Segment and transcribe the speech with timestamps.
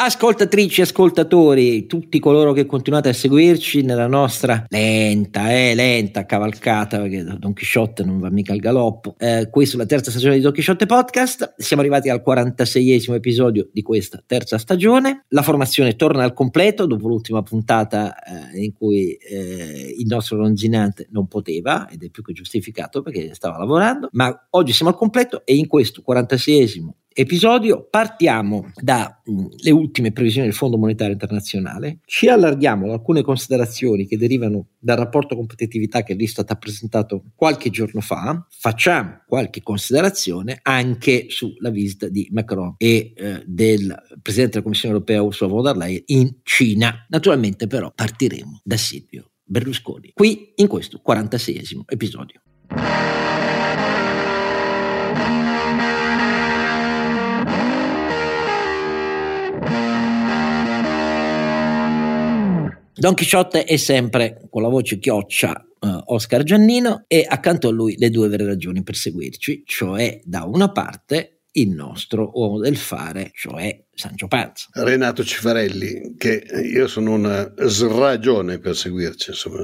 [0.00, 7.24] Ascoltatrici, ascoltatori, tutti coloro che continuate a seguirci nella nostra lenta, eh, lenta cavalcata, perché
[7.24, 9.16] Don Chisciotte non va mica al galoppo.
[9.18, 11.54] Eh, questa è la terza stagione di Don Chisciotte Podcast.
[11.56, 15.24] Siamo arrivati al 46esimo episodio di questa terza stagione.
[15.30, 21.08] La formazione torna al completo dopo l'ultima puntata eh, in cui eh, il nostro longinante
[21.10, 25.44] non poteva, ed è più che giustificato perché stava lavorando, ma oggi siamo al completo
[25.44, 26.90] e in questo 46esimo
[27.20, 34.16] episodio partiamo dalle ultime previsioni del Fondo Monetario Internazionale, ci allarghiamo ad alcune considerazioni che
[34.16, 41.26] derivano dal rapporto competitività che l'Istat ha presentato qualche giorno fa, facciamo qualche considerazione anche
[41.28, 43.92] sulla visita di Macron e eh, del
[44.22, 47.04] Presidente della Commissione Europea Ursula von der Leyen in Cina.
[47.08, 52.40] Naturalmente però partiremo da Silvio Berlusconi, qui in questo 46esimo episodio.
[62.98, 67.94] Don Chisciotte è sempre con la voce chioccia uh, Oscar Giannino e accanto a lui
[67.96, 73.30] le due vere ragioni per seguirci, cioè da una parte il nostro uomo del fare,
[73.34, 74.66] cioè Sancio Panza.
[74.72, 79.58] Renato Cifarelli, che io sono una sragione per seguirci, insomma,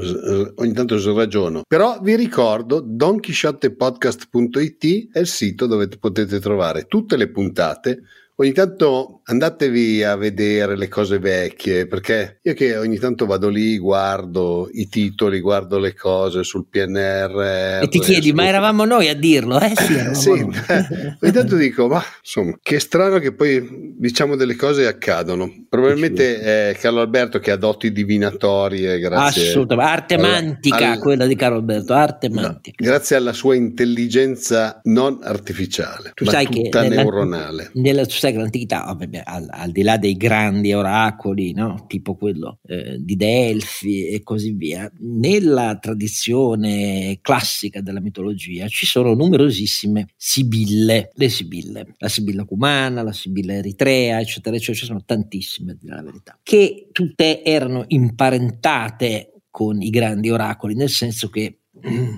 [0.55, 1.63] ogni tanto sragiono.
[1.67, 8.03] Però vi ricordo donchisciottepodcast.it è il sito dove potete trovare tutte le puntate
[8.37, 13.79] Ogni tanto andatevi a vedere le cose vecchie, perché io che ogni tanto vado lì,
[13.79, 17.81] guardo i titoli, guardo le cose sul PNR.
[17.83, 18.35] E ti chiedi, su...
[18.35, 19.61] ma eravamo noi a dirlo?
[19.61, 20.31] Eh sì, sì
[21.21, 25.51] ogni tanto dico, ma insomma, che strano che poi diciamo delle cose accadono.
[25.69, 29.49] Probabilmente è Carlo Alberto che ha doti divinatorie, grazie.
[29.49, 30.99] Assolutamente, arte mantica al...
[30.99, 32.77] quella di Carlo Alberto, arte mantica.
[32.79, 37.71] No, grazie alla sua intelligenza non artificiale, tu ma sai tutta che nella, neuronale.
[37.75, 41.85] Nella, sai che l'antichità, vabbè, al, al, di là dei grandi oracoli, no?
[41.87, 49.15] tipo quello eh, di Delfi e così via, nella tradizione classica della mitologia ci sono
[49.15, 55.73] numerosissime sibille, le sibille, la sibilla cumana, la sibilla eritrea, eccetera, eccetera, ci sono tantissime,
[55.73, 61.61] a dire la verità, che tutte erano imparentate con i grandi oracoli, nel senso che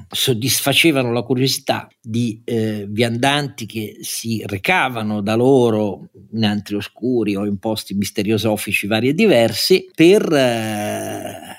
[0.09, 7.47] soddisfacevano la curiosità di eh, viandanti che si recavano da loro in antri oscuri o
[7.47, 11.57] in posti misteriosofici vari e diversi per eh,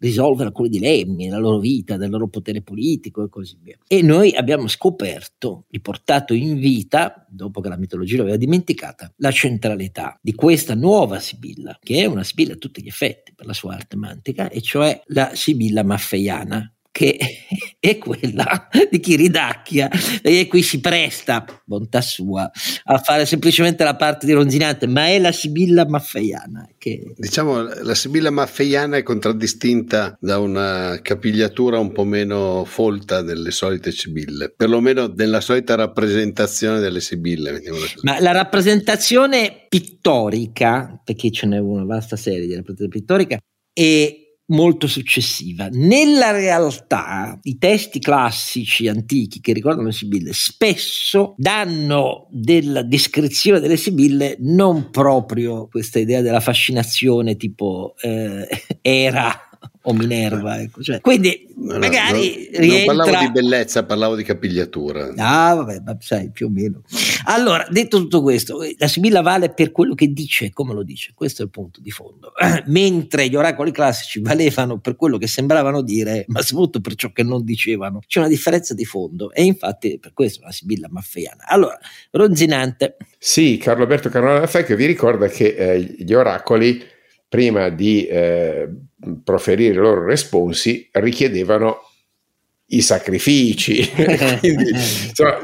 [0.00, 3.76] risolvere alcuni dilemmi della loro vita, del loro potere politico e così via.
[3.86, 10.18] E noi abbiamo scoperto, riportato in vita, dopo che la mitologia l'aveva dimenticata, la centralità
[10.20, 13.74] di questa nuova Sibilla, che è una Sibilla a tutti gli effetti per la sua
[13.74, 17.18] arte mantica, e cioè la Sibilla maffeiana, che
[17.78, 19.88] è quella di chi ridacchia
[20.22, 22.50] e qui si presta, bontà sua,
[22.84, 26.68] a fare semplicemente la parte di ronzinante, ma è la Sibilla maffeiana.
[26.76, 27.14] Che...
[27.16, 33.92] Diciamo, la Sibilla maffeiana è contraddistinta da una capigliatura un po' meno folta delle solite
[33.92, 37.62] Sibille, perlomeno nella solita rappresentazione delle Sibille.
[38.02, 43.38] Ma la rappresentazione pittorica, perché ce n'è una vasta serie di rappresentazione pittorica,
[43.72, 44.19] è
[44.50, 45.68] molto successiva.
[45.70, 53.76] Nella realtà i testi classici antichi che ricordano le Sibille spesso danno della descrizione delle
[53.76, 58.46] Sibille non proprio questa idea della fascinazione tipo eh,
[58.80, 59.49] era
[59.90, 60.60] o Minerva.
[60.60, 60.82] Ecco.
[60.82, 62.92] Cioè, quindi no, magari no, rientra...
[62.92, 65.12] Non parlavo di bellezza, parlavo di capigliatura.
[65.16, 66.82] Ah, vabbè, ma sai, più o meno.
[67.24, 71.12] Allora, detto tutto questo, la Sibilla vale per quello che dice e come lo dice,
[71.14, 72.32] questo è il punto di fondo.
[72.66, 77.22] Mentre gli oracoli classici valevano per quello che sembravano dire, ma soprattutto per ciò che
[77.22, 78.00] non dicevano.
[78.06, 81.44] C'è una differenza di fondo e infatti per questo è una Sibilla maffeiana.
[81.46, 81.78] Allora,
[82.12, 82.96] Ronzinante.
[83.18, 86.82] Sì, Carlo Alberto Carnale che vi ricorda che eh, gli oracoli
[87.30, 88.68] prima di eh,
[89.22, 91.78] proferire i loro responsi richiedevano
[92.72, 93.88] i sacrifici.
[94.40, 95.38] Quindi, insomma,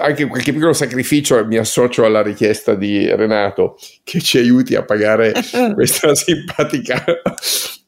[0.00, 5.32] anche qualche piccolo sacrificio mi associo alla richiesta di Renato che ci aiuti a pagare
[5.74, 7.04] questa simpatica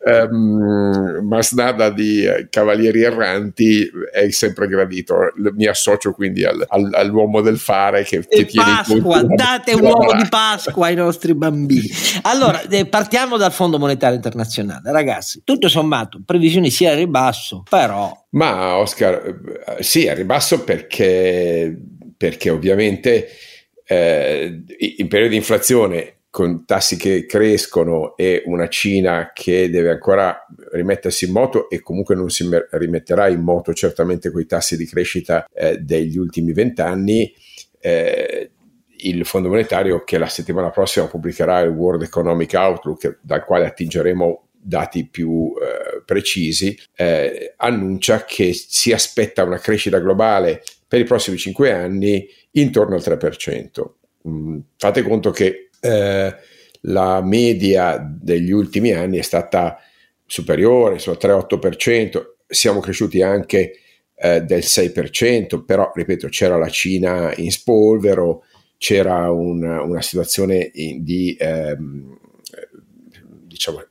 [0.05, 5.33] um, masnada di eh, cavalieri erranti è sempre gradito.
[5.55, 10.15] Mi associo quindi al, al, all'uomo del fare che, che tiene Pasqua, date un uovo
[10.15, 11.89] di Pasqua ai nostri bambini.
[12.23, 14.91] Allora, eh, partiamo dal Fondo Monetario Internazionale.
[14.91, 18.17] Ragazzi, tutto sommato, previsioni sia a ribasso, però...
[18.31, 19.41] Ma Oscar,
[19.79, 21.77] eh, sì, a ribasso perché,
[22.17, 23.29] perché ovviamente
[23.85, 24.63] eh,
[24.97, 31.25] in periodo di inflazione con tassi che crescono e una Cina che deve ancora rimettersi
[31.25, 35.79] in moto e comunque non si rimetterà in moto certamente quei tassi di crescita eh,
[35.79, 37.35] degli ultimi vent'anni,
[37.81, 38.51] eh,
[39.03, 44.49] il Fondo Monetario che la settimana prossima pubblicherà il World Economic Outlook dal quale attingeremo
[44.63, 51.39] dati più eh, precisi, eh, annuncia che si aspetta una crescita globale per i prossimi
[51.39, 53.95] cinque anni intorno al 3%.
[54.29, 56.37] Mm, fate conto che eh,
[56.83, 59.79] la media degli ultimi anni è stata
[60.27, 63.73] superiore, sul 3-8%, siamo cresciuti anche
[64.15, 68.45] eh, del 6%, però ripeto c'era la Cina in spolvero,
[68.77, 72.19] c'era una, una situazione di ehm,
[73.47, 73.85] diciamo,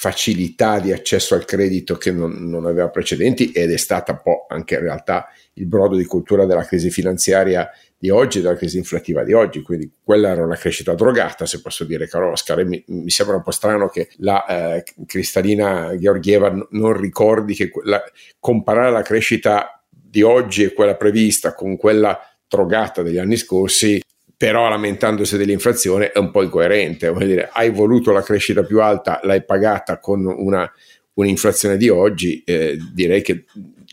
[0.00, 4.46] facilità di accesso al credito che non, non, aveva precedenti ed è stata un po'
[4.48, 7.68] anche in realtà il brodo di cultura della crisi finanziaria
[7.98, 11.60] di oggi e della crisi inflattiva di oggi, quindi quella era una crescita drogata, se
[11.60, 15.94] posso dire, caro Oscar, e mi, mi sembra un po' strano che la eh, Cristalina
[15.98, 18.02] Georgieva non ricordi che la,
[18.38, 22.18] comparare la crescita di oggi e quella prevista con quella
[22.48, 24.00] drogata degli anni scorsi
[24.40, 29.20] però lamentandosi dell'inflazione è un po' incoerente, vuol dire hai voluto la crescita più alta,
[29.24, 30.66] l'hai pagata con una,
[31.12, 33.44] un'inflazione di oggi, eh, direi che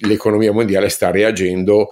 [0.07, 1.89] l'economia mondiale sta reagendo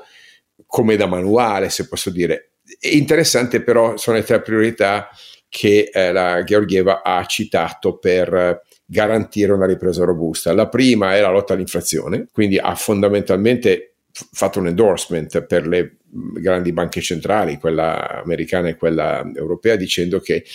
[0.67, 2.51] come da manuale, se posso dire.
[2.79, 5.09] È interessante però sono le tre priorità
[5.49, 10.53] che eh, la Georgieva ha citato per garantire una ripresa robusta.
[10.53, 13.94] La prima è la lotta all'inflazione, quindi ha fondamentalmente
[14.31, 20.45] fatto un endorsement per le grandi banche centrali, quella americana e quella europea, dicendo che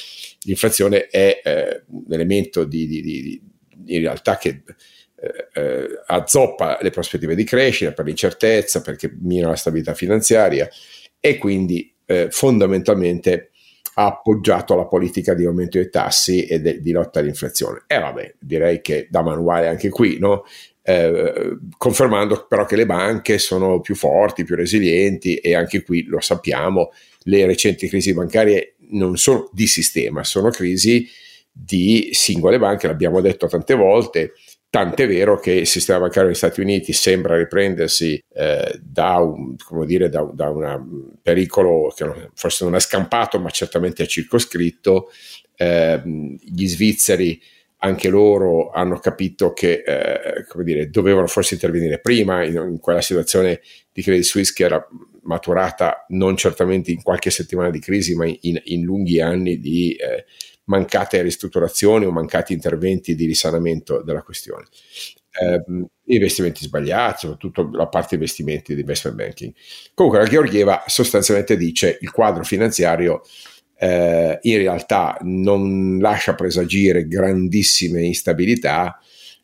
[0.44, 3.42] l'inflazione è eh, un elemento di, di, di,
[3.86, 4.62] in realtà che
[5.16, 10.68] eh, eh, azzoppa le prospettive di crescita per l'incertezza, perché mina la stabilità finanziaria
[11.20, 13.50] e quindi eh, fondamentalmente
[13.94, 17.82] ha appoggiato la politica di aumento dei tassi e de, di lotta all'inflazione.
[17.86, 20.44] E vabbè, direi che da manuale anche qui, no?
[20.90, 26.20] Eh, confermando però che le banche sono più forti, più resilienti e anche qui lo
[26.20, 26.90] sappiamo,
[27.24, 31.08] le recenti crisi bancarie non sono di sistema, sono crisi
[31.52, 34.32] di singole banche, l'abbiamo detto tante volte,
[34.70, 40.08] tant'è vero che il sistema bancario negli Stati Uniti sembra riprendersi eh, da un dire,
[40.08, 45.10] da, da un pericolo che forse non è scampato ma certamente è circoscritto,
[45.56, 47.40] eh, gli svizzeri
[47.82, 53.60] anche loro hanno capito che eh, dire, dovevano forse intervenire prima in, in, quella situazione
[53.92, 54.86] di Credit Suisse che era
[55.22, 60.26] maturata non certamente in qualche settimana di crisi, ma in, in lunghi anni di eh,
[60.64, 64.66] mancate ristrutturazioni o mancati interventi di risanamento della questione.
[65.32, 69.54] Eh, investimenti sbagliati, soprattutto la parte investimenti di investment banking.
[69.94, 73.22] Comunque la Georgieva sostanzialmente dice il quadro finanziario
[73.82, 79.00] eh, in realtà non lascia presagire grandissime instabilità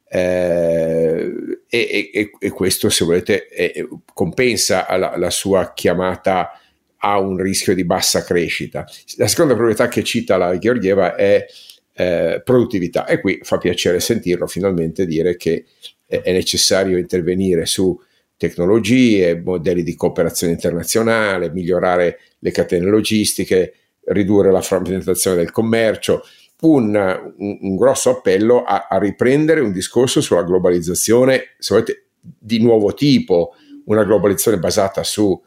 [0.06, 1.32] eh,
[1.66, 3.72] e, e, e, questo se volete è,
[4.12, 6.50] compensa la, la, sua chiamata
[6.98, 8.84] a un rischio di bassa crescita.
[9.16, 11.46] La seconda priorità che cita la Georgieva è
[11.94, 15.64] eh, produttività e qui fa piacere sentirlo finalmente dire che
[16.06, 17.98] è necessario intervenire su
[18.36, 23.72] tecnologie, modelli di cooperazione internazionale, migliorare le catene logistiche,
[24.06, 26.22] ridurre la frammentazione del commercio,
[26.60, 26.94] un,
[27.36, 32.94] un, un grosso appello a, a, riprendere un discorso sulla globalizzazione, se volete, di nuovo
[32.94, 33.54] tipo,
[33.86, 35.40] una globalizzazione basata su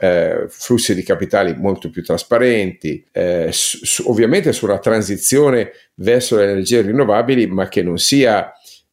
[0.00, 6.36] eh, flussi di capitali molto più trasparenti, eh, su, su, ovviamente su una transizione verso
[6.36, 8.52] le energie rinnovabili, ma che non sia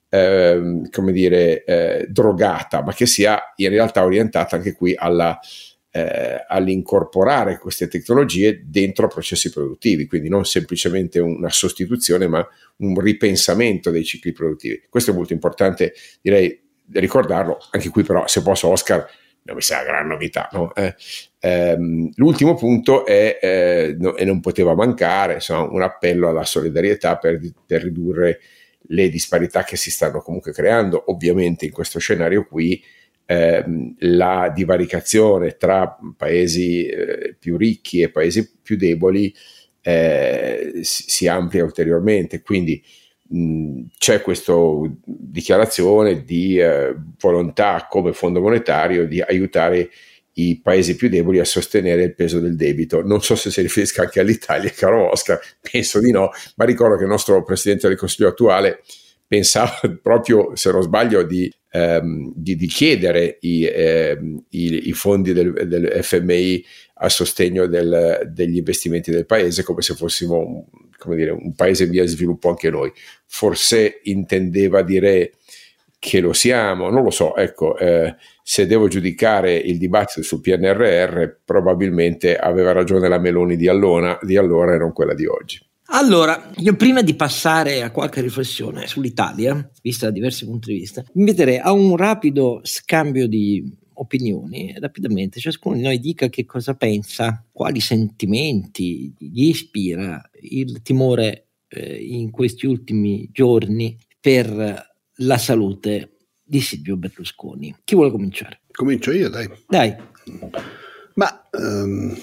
[0.09, 5.39] eh, come dire, eh, drogata, ma che sia in realtà orientata anche qui alla
[5.91, 12.45] eh, all'incorporare queste tecnologie dentro processi produttivi, quindi non semplicemente una sostituzione, ma
[12.77, 14.83] un ripensamento dei cicli produttivi.
[14.89, 16.59] Questo è molto importante, direi,
[16.93, 17.57] ricordarlo.
[17.71, 19.05] Anche qui, però, se posso, Oscar,
[19.43, 20.49] non mi sa una gran novità.
[20.53, 20.73] No?
[20.75, 20.95] Eh,
[21.39, 27.17] ehm, l'ultimo punto è, eh, no, e non poteva mancare, insomma, un appello alla solidarietà
[27.17, 28.39] per, per ridurre
[28.87, 31.03] le disparità che si stanno comunque creando.
[31.07, 32.81] Ovviamente in questo scenario qui
[33.31, 39.33] Ehm, la divaricazione tra paesi eh, più ricchi e paesi più deboli
[39.81, 42.41] eh, si, si, amplia ulteriormente.
[42.41, 42.83] Quindi
[43.29, 44.53] mh, c'è questa
[45.05, 49.89] dichiarazione di eh, volontà come Fondo Monetario di aiutare
[50.33, 53.01] i paesi più deboli a sostenere il peso del debito.
[53.01, 55.39] Non so se si riferisca anche all'Italia, caro Oscar,
[55.71, 58.81] penso di no, ma ricordo che il nostro Presidente del Consiglio attuale
[59.25, 65.33] pensava proprio, se non sbaglio, di ehm, di, di, chiedere i, ehm, i, i fondi
[65.33, 66.63] del, del, FMI
[66.95, 70.67] a sostegno del, degli investimenti del paese come se fossimo
[71.01, 72.91] come dire, un paese via sviluppo anche noi.
[73.25, 75.33] Forse intendeva dire
[75.97, 81.37] che lo siamo, non lo so, ecco, eh, se devo giudicare il dibattito sul PNRR,
[81.43, 85.59] probabilmente aveva ragione la Meloni di allora, di allora e non quella di oggi.
[85.93, 91.03] Allora, io prima di passare a qualche riflessione sull'Italia, vista da diversi punti di vista,
[91.15, 97.45] inviterei a un rapido scambio di opinioni rapidamente, ciascuno di noi dica che cosa pensa,
[97.51, 106.61] quali sentimenti gli ispira il timore eh, in questi ultimi giorni per la salute di
[106.61, 107.75] Silvio Berlusconi.
[107.83, 108.61] Chi vuole cominciare?
[108.71, 109.49] Comincio io, dai.
[109.67, 109.93] Dai.
[111.15, 112.15] Ma um,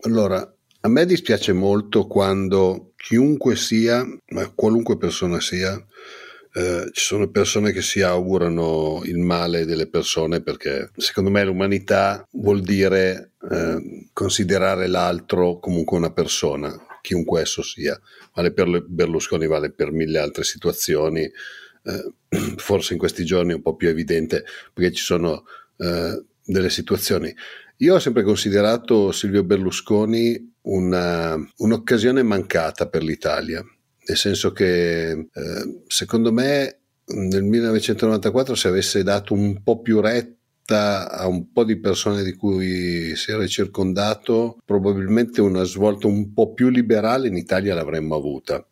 [0.00, 5.74] allora, a me dispiace molto quando chiunque sia, ma qualunque persona sia,
[6.54, 12.26] eh, ci sono persone che si augurano il male delle persone perché secondo me l'umanità
[12.30, 18.00] vuol dire eh, considerare l'altro comunque una persona, chiunque esso sia.
[18.32, 21.24] Vale per Berlusconi, vale per mille altre situazioni.
[21.24, 22.12] Eh,
[22.56, 25.44] forse in questi giorni è un po' più evidente perché ci sono
[25.76, 27.34] eh, delle situazioni.
[27.78, 33.64] Io ho sempre considerato Silvio Berlusconi una, un'occasione mancata per l'Italia
[34.06, 35.28] nel senso che eh,
[35.86, 41.78] secondo me nel 1994 se avesse dato un po' più retta a un po' di
[41.78, 47.74] persone di cui si era circondato, probabilmente una svolta un po' più liberale in Italia
[47.74, 48.66] l'avremmo avuta.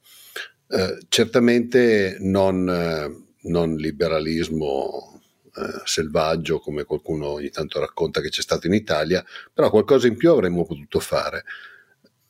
[0.68, 5.11] Eh, certamente non, eh, non liberalismo
[5.54, 10.16] eh, selvaggio come qualcuno ogni tanto racconta che c'è stato in Italia, però qualcosa in
[10.16, 11.44] più avremmo potuto fare.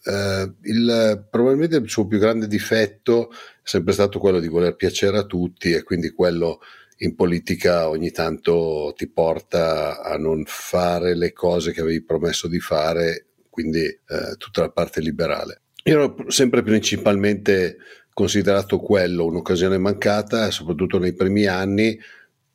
[0.05, 5.17] Uh, il, probabilmente il suo più grande difetto è sempre stato quello di voler piacere
[5.17, 6.59] a tutti e quindi quello
[6.97, 12.59] in politica ogni tanto ti porta a non fare le cose che avevi promesso di
[12.59, 15.63] fare, quindi uh, tutta la parte liberale.
[15.85, 17.77] Io ho sempre principalmente
[18.13, 21.99] considerato quello un'occasione mancata, soprattutto nei primi anni,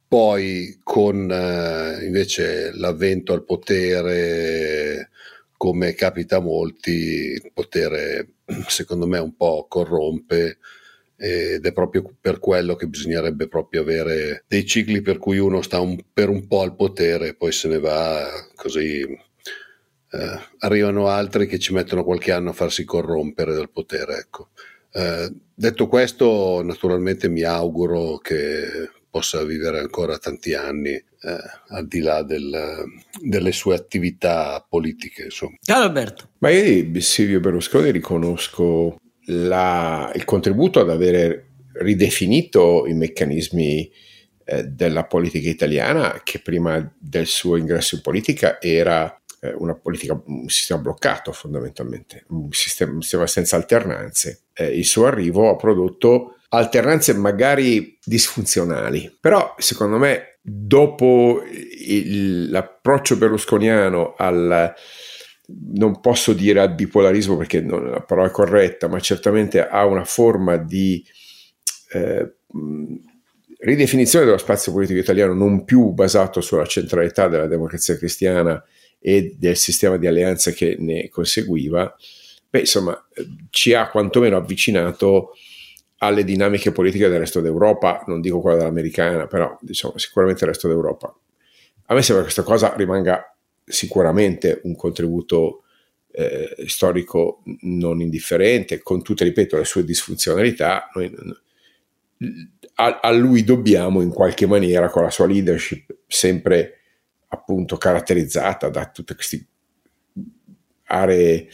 [0.07, 5.09] poi con uh, invece l'avvento al potere
[5.57, 8.35] come capita a molti, il potere
[8.67, 10.59] secondo me un po' corrompe
[11.19, 15.79] ed è proprio per quello che bisognerebbe proprio avere dei cicli per cui uno sta
[15.79, 21.47] un, per un po' al potere e poi se ne va così eh, arrivano altri
[21.47, 24.49] che ci mettono qualche anno a farsi corrompere dal potere ecco.
[24.93, 31.03] eh, detto questo naturalmente mi auguro che possa vivere ancora tanti anni eh,
[31.69, 32.86] al di là del,
[33.19, 35.24] delle sue attività politiche.
[35.24, 35.55] Insomma.
[35.59, 36.29] Ciao Alberto.
[36.38, 41.45] Ma io di Silvio Berlusconi riconosco la, il contributo ad avere
[41.79, 43.91] ridefinito i meccanismi
[44.45, 50.21] eh, della politica italiana che prima del suo ingresso in politica era eh, una politica,
[50.27, 54.43] un sistema bloccato fondamentalmente, un sistema, un sistema senza alternanze.
[54.53, 63.18] Eh, il suo arrivo ha prodotto alternanze magari disfunzionali, però secondo me dopo il, l'approccio
[63.18, 64.74] berlusconiano al
[65.75, 70.04] non posso dire al bipolarismo perché non, la parola è corretta, ma certamente ha una
[70.04, 71.04] forma di
[71.94, 72.34] eh,
[73.60, 78.62] ridefinizione dello spazio politico italiano non più basato sulla centralità della democrazia cristiana
[79.00, 81.96] e del sistema di alleanze che ne conseguiva,
[82.50, 83.08] beh, insomma,
[83.50, 85.34] ci ha quantomeno avvicinato
[86.00, 90.68] alle dinamiche politiche del resto d'Europa, non dico quella dell'americana, però diciamo sicuramente il resto
[90.68, 91.16] d'Europa.
[91.89, 95.63] A me sembra che questa cosa rimanga sicuramente un contributo
[96.12, 100.89] eh, storico non indifferente, con tutte, ripeto, le sue disfunzionalità.
[100.94, 101.13] Noi,
[102.75, 106.74] a, a, lui dobbiamo in qualche maniera, con la sua leadership sempre
[107.30, 109.46] appunto caratterizzata da tutte queste
[110.86, 111.48] aree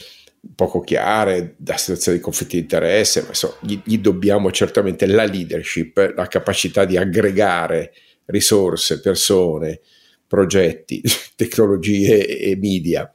[0.54, 5.24] poco chiare, da situazioni di conflitti di interesse, ma insomma, gli, gli, dobbiamo certamente la
[5.24, 7.92] leadership, la capacità di aggregare
[8.26, 9.80] risorse, persone,
[10.26, 11.02] progetti,
[11.36, 13.10] tecnologie e media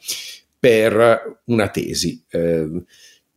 [0.60, 2.24] per una tesi.
[2.30, 2.84] Eh,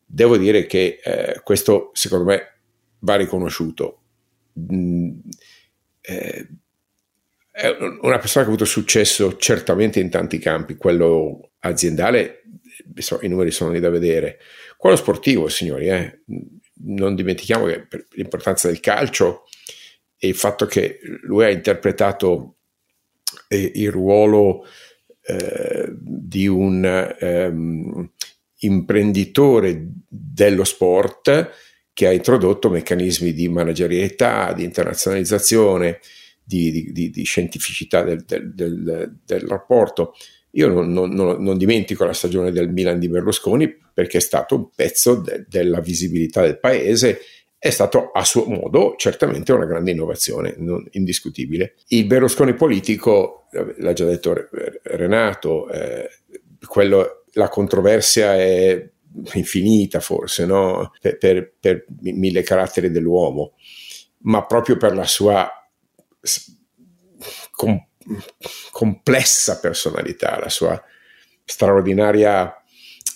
[0.04, 2.58] devo dire che eh, questo secondo me
[3.00, 4.00] va riconosciuto.
[4.58, 5.18] Mm,
[6.00, 6.48] eh,
[7.50, 7.68] è
[8.00, 12.41] una persona che ha avuto successo certamente in tanti campi, quello aziendale
[13.20, 14.38] i numeri sono lì da vedere.
[14.76, 16.22] Quello sportivo, signori, eh,
[16.84, 19.44] non dimentichiamo che l'importanza del calcio
[20.16, 22.56] e il fatto che lui ha interpretato
[23.48, 24.64] eh, il ruolo
[25.22, 28.10] eh, di un ehm,
[28.58, 31.50] imprenditore dello sport
[31.92, 36.00] che ha introdotto meccanismi di managerialità, di internazionalizzazione,
[36.42, 40.14] di, di, di scientificità del, del, del, del rapporto
[40.52, 44.68] io non, non, non, dimentico la stagione del Milan di Berlusconi perché è stato un
[44.74, 47.20] pezzo de, della visibilità del paese
[47.62, 50.56] è stato a suo modo certamente una grande innovazione,
[50.90, 51.76] indiscutibile.
[51.88, 54.48] Il Berlusconi politico, l'ha già detto
[54.82, 56.08] Renato, eh,
[56.66, 58.90] quello, la controversia è
[59.34, 60.90] infinita forse, no?
[61.00, 63.52] per, per, per, mille caratteri dell'uomo,
[64.22, 65.48] ma proprio per la sua
[67.52, 67.86] com-
[68.70, 70.82] complessa personalità, la sua
[71.44, 72.54] straordinaria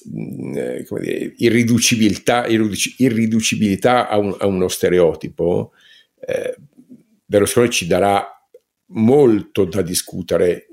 [0.09, 5.73] mm, eh, dire, irriducibilità, irriducibilità a, un, a, uno stereotipo,
[6.21, 6.57] eh,
[7.25, 8.25] Berlusconi ci darà
[8.91, 10.69] molto da discutere,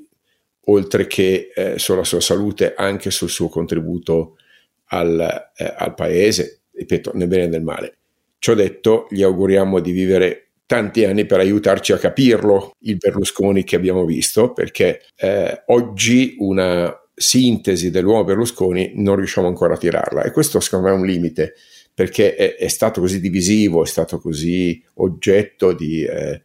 [0.65, 4.37] oltre che eh, sulla sua salute, anche sul suo contributo
[4.85, 7.97] al, eh, al paese, ripeto, nel bene e nel male.
[8.37, 10.42] Ciò detto, gli auguriamo di vivere
[10.73, 16.91] tanti anni per aiutarci a capirlo il Berlusconi che abbiamo visto, perché eh, oggi una
[17.13, 20.23] sintesi dell'uomo Berlusconi non riusciamo ancora a tirarla.
[20.23, 21.53] E questo secondo me è un limite
[21.93, 26.41] perché è, è stato così divisivo, è stato così oggetto di, eh,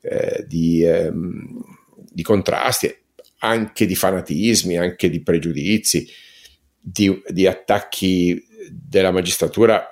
[0.00, 1.60] eh, di, ehm,
[2.08, 2.94] di contrasti,
[3.38, 6.08] anche di fanatismi, anche di pregiudizi
[6.78, 9.84] di, di attacchi della magistratura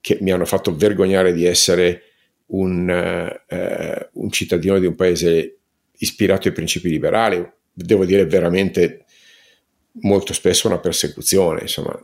[0.00, 2.07] che mi hanno fatto vergognare di essere
[2.48, 2.88] un,
[3.46, 5.56] eh, un, cittadino di un paese
[5.98, 9.04] ispirato ai principi liberali, devo dire veramente
[10.00, 11.98] molto spesso una persecuzione, insomma,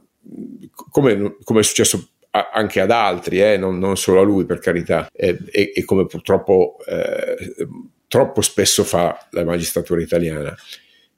[0.91, 5.09] come, come è successo anche ad altri, eh, non, non, solo a lui per carità,
[5.13, 7.55] e, e, e come purtroppo eh,
[8.09, 10.55] troppo spesso fa la magistratura italiana.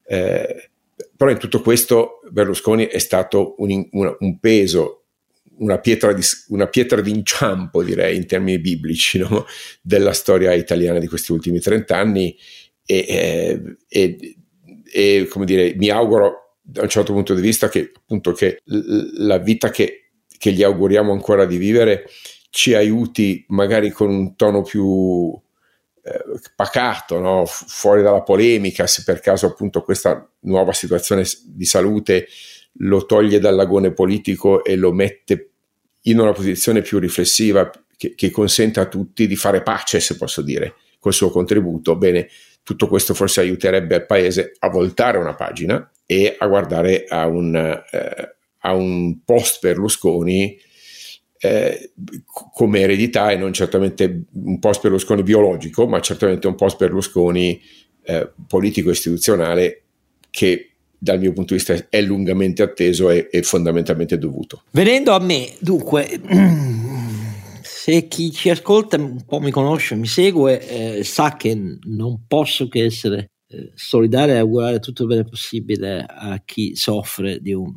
[0.04, 0.70] Eh,
[1.16, 5.05] però in tutto questo Berlusconi è stato un, un, un peso,
[5.58, 9.46] una pietra, di, una pietra d'inciampo, direi, in termini biblici, no?
[9.80, 12.36] della storia italiana di questi ultimi trent'anni
[12.84, 14.36] e, e,
[14.92, 19.38] e, come dire, mi auguro da un certo punto di vista che appunto che la
[19.38, 22.08] vita che, che gli auguriamo ancora di vivere
[22.50, 25.32] ci aiuti magari con un tono più
[26.02, 27.44] eh, pacato, no?
[27.46, 32.26] fuori dalla polemica, se per caso appunto questa nuova situazione di salute
[32.78, 35.50] lo toglie dal lagone politico e lo mette
[36.02, 40.42] in una posizione più riflessiva che, che consente a tutti di fare pace, se posso
[40.42, 41.96] dire, col suo contributo.
[41.96, 42.28] Bene,
[42.62, 47.54] tutto questo forse aiuterebbe il Paese a voltare una pagina e a guardare a un,
[47.54, 50.58] eh, a un post Berlusconi
[51.38, 51.92] eh,
[52.52, 57.60] come eredità e non certamente un post Berlusconi biologico, ma certamente un post Berlusconi
[58.02, 59.82] eh, politico-istituzionale
[60.30, 64.62] che dal mio punto di vista è lungamente atteso e, e fondamentalmente dovuto.
[64.70, 66.20] Venendo a me, dunque,
[67.62, 72.68] se chi ci ascolta un po' mi conosce, mi segue, eh, sa che non posso
[72.68, 77.72] che essere eh, solidale e augurare tutto il bene possibile a chi soffre di un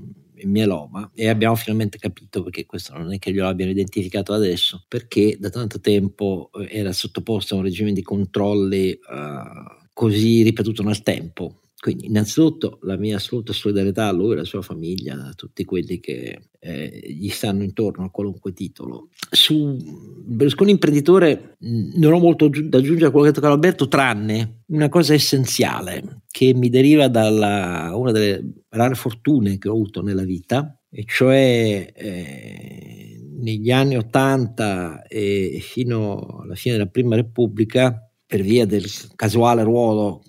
[0.45, 5.37] mieloma e abbiamo finalmente capito perché questo non è che glielo abbiano identificato adesso perché
[5.39, 11.03] da tanto tempo eh, era sottoposto a un regime di controlli uh, così ripetuto nel
[11.03, 15.99] tempo quindi innanzitutto la mia assoluta solidarietà a lui, alla sua famiglia, a tutti quelli
[16.01, 19.07] che eh, gli stanno intorno a qualunque titolo.
[19.31, 19.77] Su
[20.25, 24.89] Berlusconi imprenditore non ho molto da aggiungere a quello che ha detto Alberto, tranne una
[24.89, 30.77] cosa essenziale che mi deriva da una delle rare fortune che ho avuto nella vita,
[30.89, 38.65] e cioè eh, negli anni Ottanta e fino alla fine della Prima Repubblica, per via
[38.65, 40.21] del casuale ruolo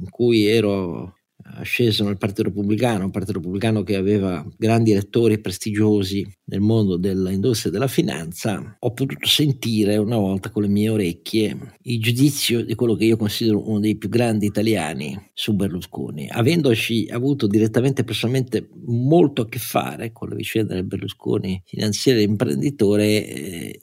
[0.00, 1.16] in cui ero
[1.62, 7.70] sceso nel Partito Repubblicano, un Partito Repubblicano che aveva grandi elettori prestigiosi nel mondo dell'industria
[7.70, 12.74] e della finanza, ho potuto sentire una volta con le mie orecchie il giudizio di
[12.74, 16.28] quello che io considero uno dei più grandi italiani su Berlusconi.
[16.30, 22.22] Avendoci avuto direttamente e personalmente molto a che fare con la vicenda del Berlusconi finanziario
[22.22, 23.78] e imprenditore, eh,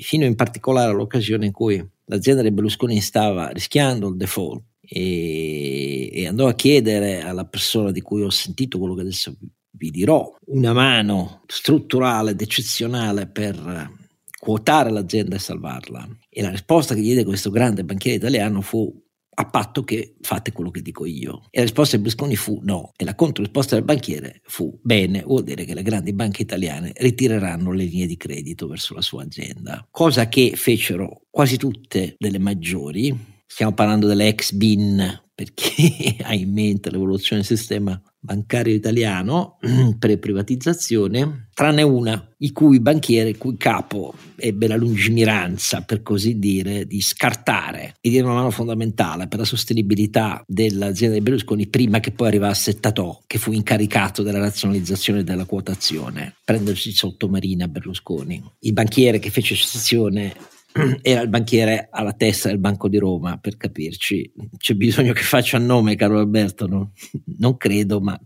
[0.00, 4.62] fino in particolare all'occasione in cui l'azienda del Berlusconi stava rischiando il default
[4.94, 9.34] e, e andò a chiedere alla persona di cui ho sentito quello che adesso
[9.70, 13.90] vi dirò, una mano strutturale ed eccezionale per
[14.38, 16.06] quotare l'azienda e salvarla.
[16.28, 19.00] E la risposta che diede questo grande banchiere italiano fu
[19.34, 21.46] a patto che fate quello che dico io.
[21.48, 22.92] E la risposta di Berlusconi fu no.
[22.94, 27.72] E la controrisposta del banchiere fu bene, vuol dire che le grandi banche italiane ritireranno
[27.72, 29.86] le linee di credito verso la sua azienda.
[29.90, 36.32] Cosa che fecero quasi tutte delle maggiori, Stiamo parlando delle ex bin per chi ha
[36.32, 39.58] in mente l'evoluzione del sistema bancario italiano
[39.98, 46.86] pre-privatizzazione, tranne una, i cui banchieri, il cui capo ebbe la lungimiranza, per così dire,
[46.86, 52.12] di scartare e di una mano fondamentale per la sostenibilità dell'azienda di Berlusconi prima che
[52.12, 58.42] poi arrivasse Tatò, che fu incaricato della razionalizzazione della quotazione, prendersi sotto Marina Berlusconi.
[58.60, 60.34] Il banchiere che fece cessazione
[61.02, 64.32] era il banchiere alla testa del Banco di Roma, per capirci.
[64.56, 66.66] C'è bisogno che faccia nome, caro Alberto?
[66.66, 66.92] No?
[67.38, 68.18] Non credo, ma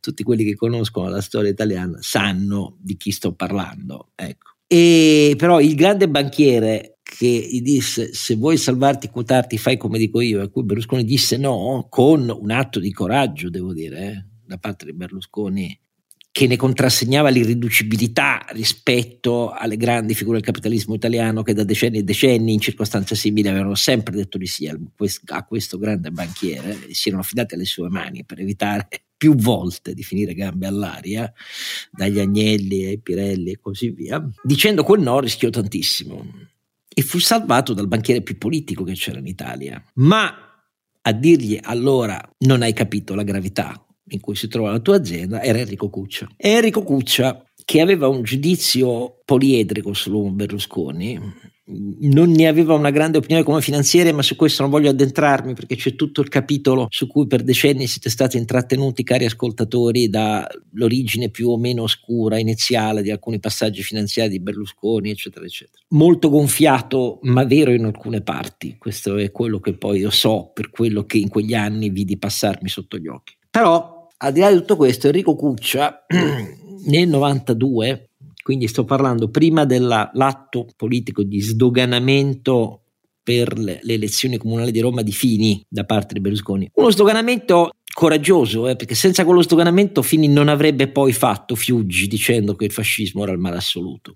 [0.00, 4.10] tutti quelli che conoscono la storia italiana sanno di chi sto parlando.
[4.14, 4.48] Ecco.
[4.66, 10.20] E però il grande banchiere che gli disse se vuoi salvarti, quotarti, fai come dico
[10.20, 14.58] io, a cui Berlusconi disse no, con un atto di coraggio, devo dire, eh, da
[14.58, 15.76] parte di Berlusconi
[16.32, 22.02] che ne contrassegnava l'irriducibilità rispetto alle grandi figure del capitalismo italiano che da decenni e
[22.04, 27.08] decenni in circostanze simili avevano sempre detto di sì a questo grande banchiere e si
[27.08, 31.30] erano affidati alle sue mani per evitare più volte di finire gambe all'aria,
[31.90, 36.24] dagli Agnelli ai Pirelli e così via, dicendo quel no rischiò tantissimo
[36.88, 39.82] e fu salvato dal banchiere più politico che c'era in Italia.
[39.94, 40.32] Ma
[41.02, 45.42] a dirgli allora non hai capito la gravità in cui si trova la tua azienda
[45.42, 46.28] era Enrico Cuccia.
[46.36, 51.18] Enrico Cuccia, che aveva un giudizio poliedrico su Berlusconi,
[52.00, 55.76] non ne aveva una grande opinione come finanziere, ma su questo non voglio addentrarmi perché
[55.76, 61.50] c'è tutto il capitolo su cui per decenni siete stati intrattenuti, cari ascoltatori, dall'origine più
[61.50, 65.82] o meno oscura iniziale di alcuni passaggi finanziari di Berlusconi, eccetera, eccetera.
[65.90, 68.76] Molto gonfiato, ma vero in alcune parti.
[68.78, 72.68] Questo è quello che poi io so per quello che in quegli anni vidi passarmi
[72.68, 73.34] sotto gli occhi.
[73.50, 73.89] Però
[74.22, 76.04] al di là di tutto questo, Enrico Cuccia
[76.86, 78.10] nel 92,
[78.42, 82.82] quindi sto parlando prima dell'atto politico di sdoganamento
[83.22, 86.70] per le, le, elezioni comunali di Roma di Fini da parte di Berlusconi.
[86.74, 92.54] Uno sdoganamento coraggioso, eh, perché senza quello sdoganamento Fini non avrebbe poi fatto Fiuggi dicendo
[92.56, 94.14] che il fascismo era il male assoluto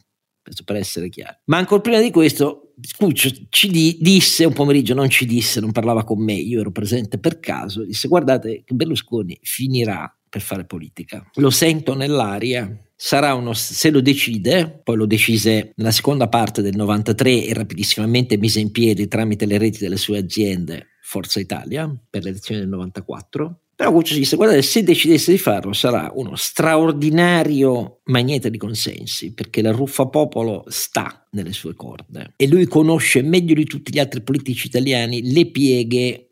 [0.64, 1.38] per essere chiaro.
[1.44, 5.70] Ma ancora prima di questo, Scuccio ci di, disse un pomeriggio, non ci disse, non
[5.70, 10.64] parlava con me, io ero presente per caso, disse guardate che Berlusconi finirà per fare
[10.64, 11.24] politica.
[11.34, 16.74] Lo sento nell'aria, sarà uno, se lo decide, poi lo decise nella seconda parte del
[16.74, 22.24] 93 e rapidissimamente mise in piedi tramite le reti delle sue aziende Forza Italia per
[22.24, 28.00] le elezioni del 94, però Gucci disse, guardate, se decidesse di farlo sarà uno straordinario
[28.04, 32.34] magnete di consensi, perché la ruffa popolo sta nelle sue corde.
[32.36, 36.28] E lui conosce meglio di tutti gli altri politici italiani le pieghe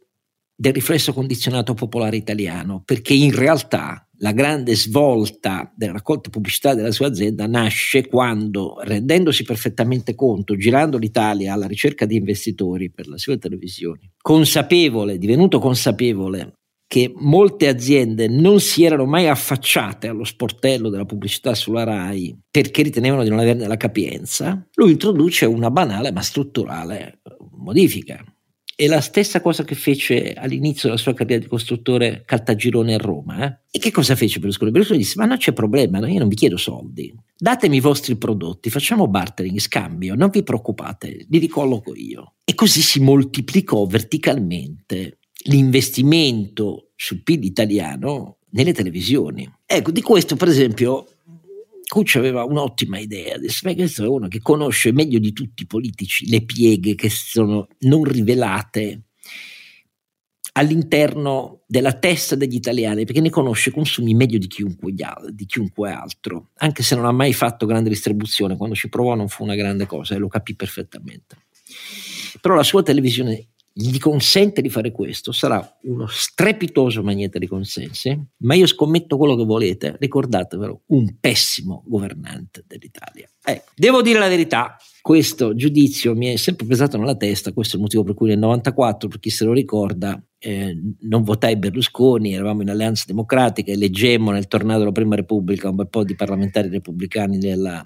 [0.55, 6.93] del riflesso condizionato popolare italiano, perché in realtà la grande svolta della raccolta pubblicità della
[6.93, 13.19] sua azienda nasce quando, rendendosi perfettamente conto, girando l'Italia alla ricerca di investitori per le
[13.19, 16.59] sue televisioni, consapevole, divenuto consapevole
[16.93, 22.83] che molte aziende non si erano mai affacciate allo sportello della pubblicità sulla RAI perché
[22.83, 28.23] ritenevano di non averne la capienza, lui introduce una banale ma strutturale modifica.
[28.77, 33.43] È la stessa cosa che fece all'inizio della sua carriera di costruttore Caltagirone a Roma.
[33.43, 33.59] Eh?
[33.71, 34.71] E che cosa fece Berlusconi?
[34.71, 37.15] Berlusconi disse: Ma non c'è problema, io non vi chiedo soldi.
[37.39, 42.35] Datemi i vostri prodotti, facciamo bartering, scambio, non vi preoccupate, li ricolloco io.
[42.45, 49.51] E così si moltiplicò verticalmente l'investimento sul PIL italiano nelle televisioni.
[49.67, 51.07] Ecco, di questo per esempio
[51.89, 56.43] Cucci aveva un'ottima idea, questo è uno che conosce meglio di tutti i politici le
[56.43, 59.09] pieghe che sono non rivelate
[60.53, 64.93] all'interno della testa degli italiani, perché ne conosce consumi meglio di chiunque,
[65.31, 69.29] di chiunque, altro, anche se non ha mai fatto grande distribuzione, quando ci provò non
[69.29, 71.37] fu una grande cosa e lo capì perfettamente.
[72.41, 78.19] Però la sua televisione gli consente di fare questo, sarà uno strepitoso magnete di consensi,
[78.39, 83.29] ma io scommetto quello che volete, ricordatevelo, un pessimo governante dell'Italia.
[83.45, 87.77] Ecco, devo dire la verità, questo giudizio mi è sempre pesato nella testa, questo è
[87.77, 92.35] il motivo per cui nel 94, per chi se lo ricorda, eh, non votai Berlusconi,
[92.35, 96.15] eravamo in alleanza democratica e leggemmo nel tornado della Prima Repubblica un bel po' di
[96.15, 97.85] parlamentari repubblicani della,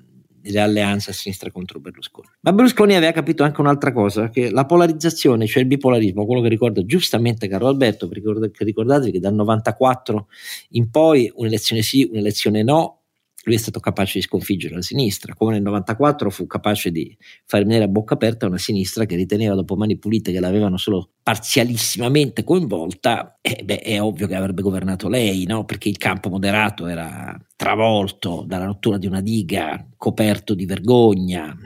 [0.51, 2.29] dell'alleanza a sinistra contro Berlusconi.
[2.41, 6.49] Ma Berlusconi aveva capito anche un'altra cosa, che la polarizzazione, cioè il bipolarismo, quello che
[6.49, 10.29] ricorda giustamente Carlo Alberto, perché ricordate che dal 94
[10.71, 13.01] in poi un'elezione sì, un'elezione no,
[13.47, 17.63] lui è stato capace di sconfiggere la sinistra, come nel 94 fu capace di far
[17.65, 22.43] venire a bocca aperta una sinistra che riteneva dopo mani pulite che l'avevano solo parzialissimamente
[22.43, 25.65] coinvolta, e beh, è ovvio che avrebbe governato lei, no?
[25.65, 31.57] perché il campo moderato era travolto dalla rottura di una diga, coperto di vergogna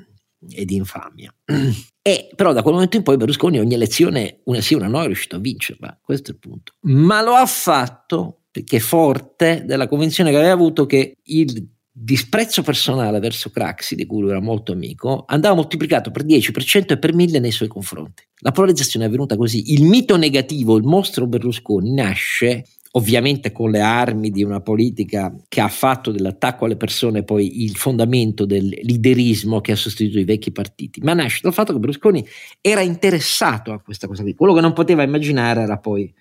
[0.50, 1.34] e di infamia.
[2.02, 5.06] E però da quel momento in poi Berlusconi ogni elezione, una sì una no, è
[5.06, 6.72] riuscito a vincerla, questo è il punto.
[6.84, 13.18] Ma lo ha fatto perché forte della convinzione che aveva avuto che il disprezzo personale
[13.18, 16.98] verso Craxi, di cui lui era molto amico, andava moltiplicato per 10, per 100 e
[16.98, 18.22] per 1000 nei suoi confronti.
[18.38, 19.72] La polarizzazione è avvenuta così.
[19.72, 25.60] Il mito negativo, il mostro Berlusconi, nasce ovviamente con le armi di una politica che
[25.60, 30.50] ha fatto dell'attacco alle persone poi il fondamento del liderismo che ha sostituito i vecchi
[30.50, 32.26] partiti, ma nasce dal fatto che Berlusconi
[32.60, 34.34] era interessato a questa cosa qui.
[34.34, 36.12] Quello che non poteva immaginare era poi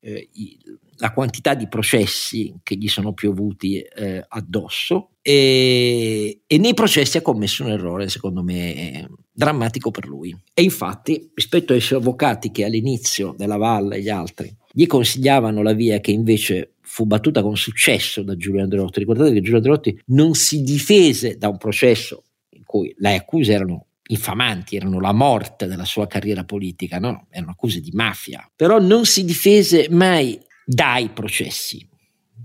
[0.00, 0.28] eh,
[1.02, 5.10] la quantità di processi che gli sono piovuti eh, addosso.
[5.20, 10.34] E, e, nei processi ha commesso un errore secondo me drammatico per lui.
[10.54, 15.60] E infatti rispetto ai suoi avvocati che all'inizio della Valle e gli altri gli consigliavano
[15.60, 19.00] la via che invece fu battuta con successo da Giulio Andreotti.
[19.00, 23.86] Ricordate che Giulio Andreotti non si difese da un processo in cui le accuse erano
[24.06, 27.26] infamanti, erano la morte della sua carriera politica, no?
[27.30, 31.88] erano accuse di mafia, però non si difese mai dai processi,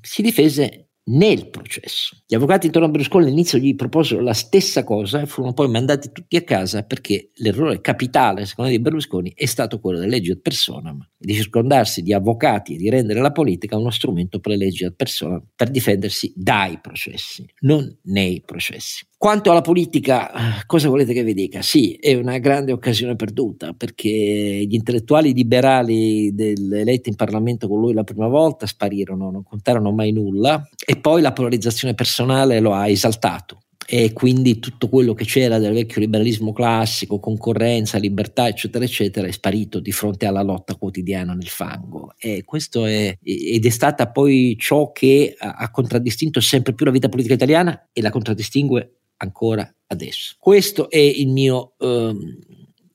[0.01, 2.23] si difese nel processo.
[2.29, 6.11] Gli avvocati intorno a Berlusconi all'inizio gli proposero la stessa cosa e furono poi mandati
[6.11, 10.31] tutti a casa perché l'errore capitale, secondo me, di Berlusconi è stato quello delle leggi
[10.31, 14.57] ad personam, di circondarsi di avvocati e di rendere la politica uno strumento per le
[14.57, 19.05] leggi ad personam per difendersi dai processi, non nei processi.
[19.17, 20.29] Quanto alla politica,
[20.67, 21.61] cosa volete che vi dica?
[21.63, 27.93] Sì, è una grande occasione perduta perché gli intellettuali liberali eletti in Parlamento con lui
[27.93, 32.87] la prima volta sparirono, non contarono mai nulla e poi la polarizzazione personale lo ha
[32.87, 39.27] esaltato e quindi tutto quello che c'era del vecchio liberalismo classico, concorrenza, libertà, eccetera, eccetera,
[39.27, 42.13] è sparito di fronte alla lotta quotidiana nel fango.
[42.17, 47.07] E questo è, ed è stata poi ciò che ha contraddistinto sempre più la vita
[47.07, 50.35] politica italiana e la contraddistingue ancora adesso.
[50.37, 52.39] Questo è il mio ehm,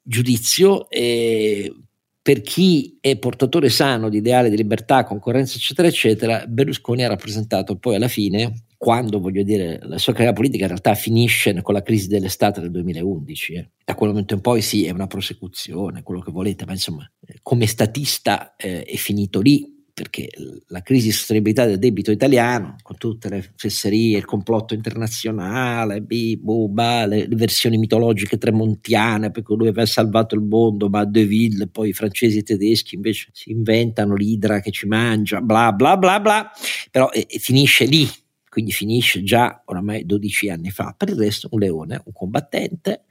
[0.03, 0.91] giudizio.
[0.91, 1.75] E
[2.21, 7.77] per chi è portatore sano di ideali di libertà, concorrenza, eccetera, eccetera, Berlusconi ha rappresentato
[7.77, 11.83] poi alla fine, quando voglio dire la sua carriera politica in realtà finisce con la
[11.83, 13.53] crisi dell'estate del 2011.
[13.53, 13.71] Eh.
[13.85, 17.09] Da quel momento in poi sì, è una prosecuzione, quello che volete, ma insomma,
[17.43, 20.31] come statista eh, è finito lì perché
[20.67, 27.07] la crisi di sostenibilità del debito italiano, con tutte le fesserie, il complotto internazionale, buba,
[27.07, 31.69] le, le, versioni mitologiche tremontiane, per cui lui aveva salvato il mondo, ma De Ville,
[31.69, 35.97] poi i francesi e i tedeschi invece si inventano l'idra che ci mangia, bla bla
[35.97, 36.51] bla bla,
[36.91, 38.09] però e, e finisce lì,
[38.53, 40.95] quindi finisce già oramai 12 anni fa.
[40.95, 43.05] Per il resto un leone, un combattente,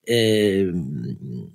[0.00, 0.66] eh,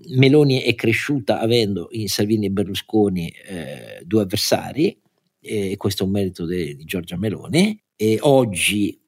[0.10, 4.96] Meloni è cresciuta avendo in Salvini e Berlusconi eh, due avversari,
[5.42, 9.02] e questo è un merito de, di Giorgia Meloni, e oggi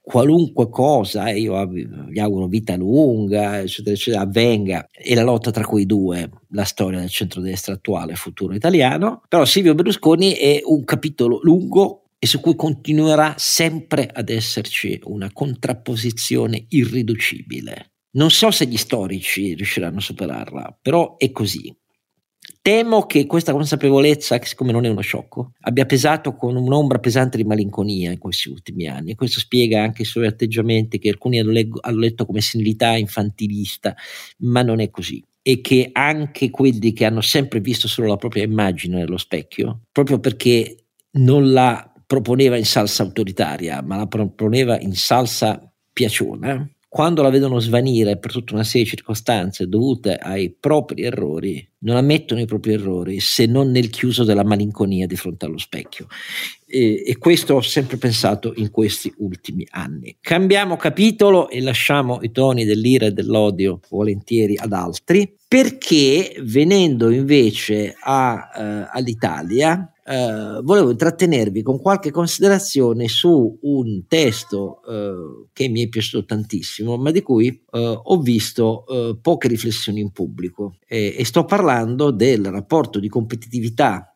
[0.00, 5.66] qualunque cosa, e io gli auguro vita lunga, eccetera, eccetera, avvenga, e la lotta tra
[5.66, 10.82] quei due, la storia del centrodestra attuale e futuro italiano, però Silvio Berlusconi è un
[10.84, 18.66] capitolo lungo e su cui continuerà sempre ad esserci una contrapposizione irriducibile non so se
[18.66, 21.74] gli storici riusciranno a superarla, però è così.
[22.62, 27.36] Temo che questa consapevolezza, che siccome non è uno sciocco, abbia pesato con un'ombra pesante
[27.36, 29.10] di malinconia in questi ultimi anni.
[29.10, 33.94] E questo spiega anche i suoi atteggiamenti, che alcuni hanno, letto come senilità infantilista,
[34.38, 35.22] ma non è così.
[35.42, 40.18] E che anche quelli che hanno sempre visto solo la propria immagine nello specchio, proprio
[40.18, 40.86] perché
[41.18, 45.60] non la proponeva in salsa autoritaria, ma la proponeva in salsa
[45.92, 51.68] piaciona, quando la vedono svanire per tutta una serie di circostanze dovute ai propri errori,
[51.80, 56.06] non ammettono i propri errori se non nel chiuso della malinconia di fronte allo specchio.
[56.64, 60.16] E, e, questo ho sempre pensato in questi ultimi anni.
[60.22, 67.94] Cambiamo capitolo e lasciamo i toni dell'ira e dell'odio volentieri ad altri, perché venendo invece
[68.00, 75.82] a, uh, all'Italia, Uh, volevo intrattenervi con qualche considerazione su un testo uh, che mi
[75.82, 78.84] è piaciuto tantissimo, ma di cui uh, ho visto
[79.20, 80.76] poche riflessioni in pubblico.
[80.86, 84.12] E, e, sto parlando del rapporto di competitività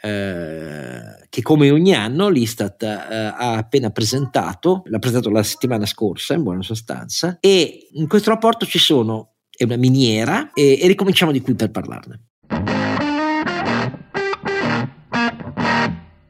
[0.00, 6.62] che come ogni anno l'Istat ha appena presentato, l'ha presentato la settimana scorsa in buona
[6.62, 11.56] sostanza, e in questo rapporto ci sono, è una miniera, e, e ricominciamo di qui
[11.56, 12.27] per parlarne.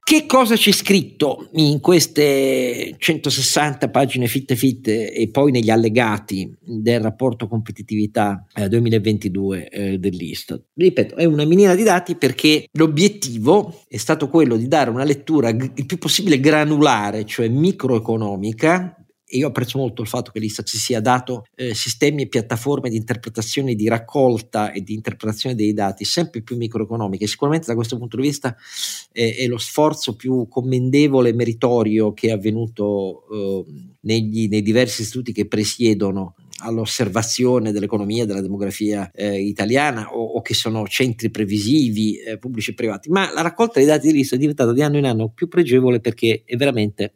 [0.08, 7.02] Che cosa c'è scritto in queste 160 pagine fitte fitte e poi negli allegati del
[7.02, 10.62] rapporto competitività eh, 2022 eh, dell'Istat?
[10.72, 15.50] Ripeto, è una miniera di dati perché l'obiettivo è stato quello di dare una lettura
[15.50, 18.97] il più possibile granulare, cioè microeconomica,
[19.30, 22.96] io apprezzo molto il fatto che l'Istat si sia dato eh, sistemi e piattaforme di
[22.96, 27.26] interpretazione, di raccolta e di interpretazione dei dati sempre più microeconomiche.
[27.26, 28.56] Sicuramente da questo punto di vista
[29.12, 33.64] eh, è lo sforzo più commendevole e meritorio che è avvenuto eh,
[34.00, 40.54] negli, nei diversi istituti che presiedono all'osservazione dell'economia della demografia eh, italiana o, o, che
[40.54, 44.38] sono centri previsivi eh, pubblici e privati, ma la raccolta dei dati di lista è
[44.38, 47.14] diventata di anno in anno più pregevole perché è veramente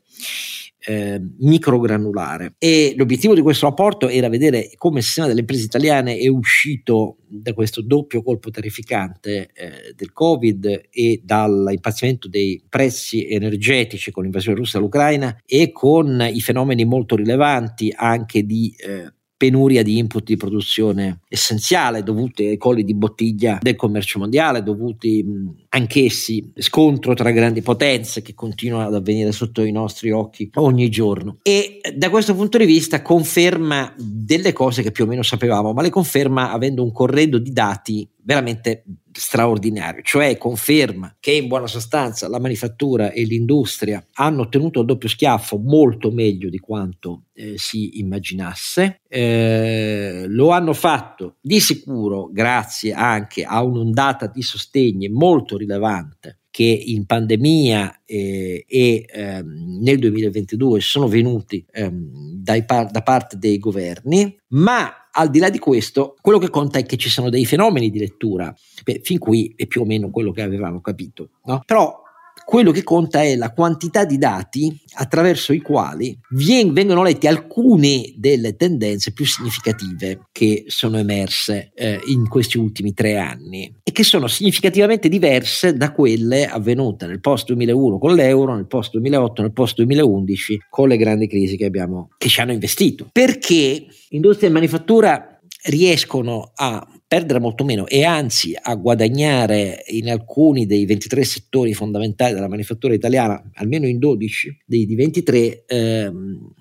[0.85, 2.55] eh, microgranulare.
[2.59, 7.19] E l'obiettivo di questo rapporto era vedere come il sistema delle imprese italiane è uscito
[7.27, 14.59] da questo doppio colpo terrificante eh, del covid e dall'impazzimento dei prezzi energetici con l'invasione
[14.59, 20.37] russa all'Ucraina e con i fenomeni molto rilevanti anche di eh, penuria di input di
[20.37, 25.25] produzione essenziale dovuti ai colli di bottiglia del commercio mondiale, dovuti
[25.71, 31.39] anch'essi scontro tra grandi potenze che continua ad avvenire sotto i nostri occhi ogni giorno.
[31.43, 35.83] E da questo punto di vista conferma delle cose che più o meno sapevamo, ma
[35.83, 42.29] le conferma avendo un corredo di dati veramente straordinario, cioè conferma che in buona sostanza
[42.29, 47.99] la manifattura e l'industria hanno ottenuto il doppio schiaffo molto meglio di quanto eh, si
[47.99, 56.42] immaginasse, eh, lo hanno fatto di sicuro grazie anche a un'ondata di sostegni molto rilevante
[56.53, 63.59] che in pandemia eh, e ehm, nel 2022 sono venuti ehm, par- da parte dei
[63.59, 67.47] governi, ma al di là di questo, quello che conta è che ci sono dei
[67.47, 71.63] fenomeni di lettura, Beh, fin qui è più o meno quello che avevamo capito, no?
[71.65, 72.02] però
[72.45, 78.57] quello che conta è la quantità di dati attraverso i quali vengono letti alcune delle
[78.57, 84.27] tendenze più significative che sono emerse eh, in questi ultimi tre anni e che sono
[84.27, 89.77] significativamente diverse da quelle avvenute nel post 2001 con l'euro, nel post 2008, nel post
[89.77, 93.09] 2011 con le grandi crisi che, abbiamo, che ci hanno investito.
[93.13, 100.65] Perché industria e manifattura riescono a perdere molto meno e anzi a guadagnare in alcuni
[100.65, 106.55] dei 23 settori fondamentali della manifattura italiana, almeno in 12 dei 23, ehm,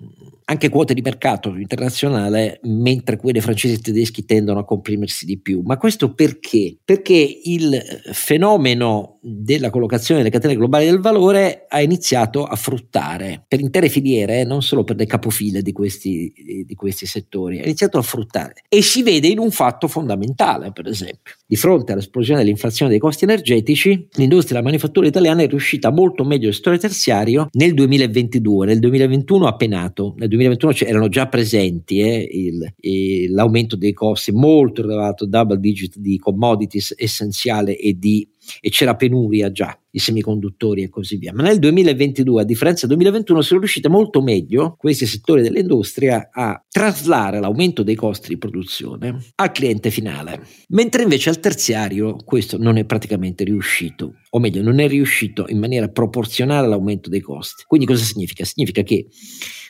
[0.44, 5.62] anche quote di mercato internazionale, mentre quelle francesi e tedeschi tendono a comprimersi di più.
[5.64, 6.76] Ma questo perché?
[6.84, 13.60] Perché il fenomeno della collocazione delle catene globali del valore ha iniziato a fruttare per
[13.60, 16.32] intere filiere, non solo per le capofile di questi,
[16.66, 20.88] di questi settori, ha iniziato a fruttare e si vede in un fatto fondamentale, per
[20.88, 21.34] esempio.
[21.46, 26.48] Di fronte all'esplosione dell'inflazione dei costi energetici, l'industria della manifattura italiana è riuscita molto meglio
[26.48, 32.28] il settore terziario nel 2022, nel 2021 ha penato, nel 2021 erano già presenti eh,
[32.28, 38.26] il, il, l'aumento dei costi molto elevato, double digit di commodities essenziale e di
[38.60, 41.32] e c'era penuria già di semiconduttori e così via.
[41.34, 46.64] Ma nel 2022, a differenza del 2021, sono riusciti molto meglio questi settori dell'industria a
[46.68, 52.78] traslare l'aumento dei costi di produzione al cliente finale, mentre invece al terziario questo non
[52.78, 57.64] è praticamente riuscito, o meglio, non è riuscito in maniera proporzionale all'aumento dei costi.
[57.66, 58.44] Quindi cosa significa?
[58.44, 59.08] Significa che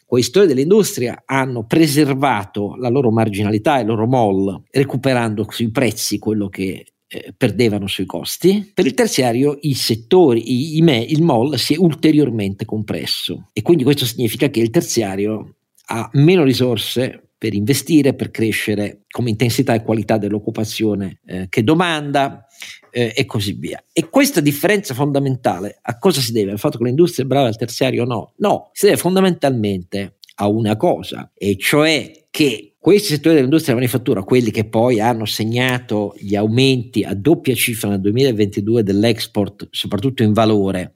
[0.07, 6.19] quei settori dell'industria hanno preservato la loro marginalità e il loro moll, recuperando sui prezzi
[6.19, 8.71] quello che eh, perdevano sui costi.
[8.73, 13.61] Per il terziario i settori, i, i me, il MOL si è ulteriormente compresso e
[13.61, 19.75] quindi questo significa che il terziario ha meno risorse per investire, per crescere come intensità
[19.75, 22.47] e qualità dell'occupazione eh, che domanda
[22.91, 23.83] eh, e così via.
[23.93, 26.53] E questa differenza fondamentale a cosa si deve?
[26.53, 28.33] Al fatto che l'industria è brava al terziario o no?
[28.37, 34.25] No, si deve fondamentalmente a una cosa, e cioè che questi settori dell'industria della manifattura,
[34.25, 40.33] quelli che poi hanno segnato gli aumenti a doppia cifra nel 2022 dell'export, soprattutto in
[40.33, 40.95] valore,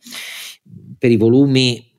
[0.99, 1.96] per i volumi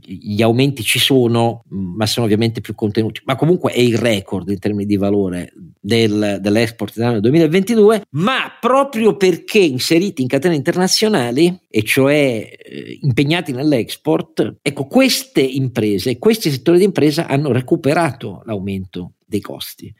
[0.00, 4.58] gli aumenti ci sono, ma sono ovviamente più contenuti, ma comunque è il record in
[4.58, 11.82] termini di valore del, dell'export nel 2022, ma proprio perché inseriti in catene internazionali, e
[11.82, 19.40] cioè eh, impegnati nell'export, ecco, queste imprese, questi settori di impresa hanno recuperato l'aumento dei
[19.40, 19.94] costi.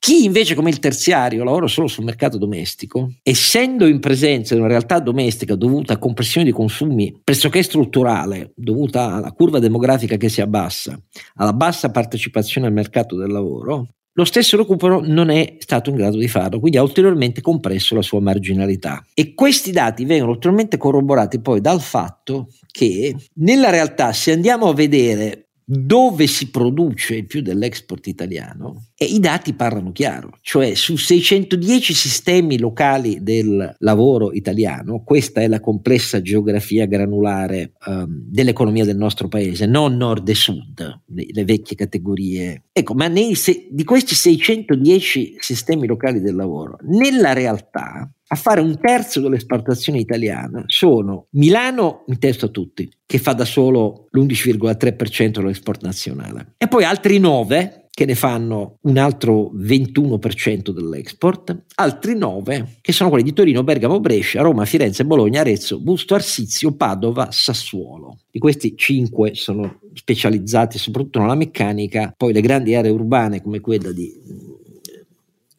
[0.00, 4.70] Chi invece come il terziario lavora solo sul mercato domestico, essendo in presenza di una
[4.70, 10.40] realtà domestica dovuta a compressione di consumi pressoché strutturale, dovuta alla curva demografica che si
[10.40, 10.98] abbassa,
[11.34, 16.16] alla bassa partecipazione al mercato del lavoro, lo stesso recupero non è stato in grado
[16.16, 19.04] di farlo, quindi ha ulteriormente compresso la sua marginalità.
[19.12, 24.74] E questi dati vengono ulteriormente corroborati poi dal fatto che nella realtà, se andiamo a
[24.74, 31.94] vedere dove si produce più dell'export italiano e i dati parlano chiaro, cioè su 610
[31.94, 39.28] sistemi locali del lavoro italiano, questa è la complessa geografia granulare um, dell'economia del nostro
[39.28, 42.64] paese, non nord e sud, le, le vecchie categorie.
[42.72, 48.60] Ecco, ma nei, se, di questi 610 sistemi locali del lavoro, nella realtà a fare
[48.60, 55.30] un terzo dell'esportazione italiana sono Milano in testa a tutti, che fa da solo l'11,3%
[55.30, 62.78] dell'export nazionale, e poi altri 9 che ne fanno un altro 21% dell'export, altri 9
[62.80, 68.20] che sono quelli di Torino, Bergamo, Brescia, Roma, Firenze, Bologna, Arezzo, Busto, Arsizio, Padova, Sassuolo.
[68.30, 73.90] Di questi 5 sono specializzati soprattutto nella meccanica, poi le grandi aree urbane come quella
[73.90, 74.14] di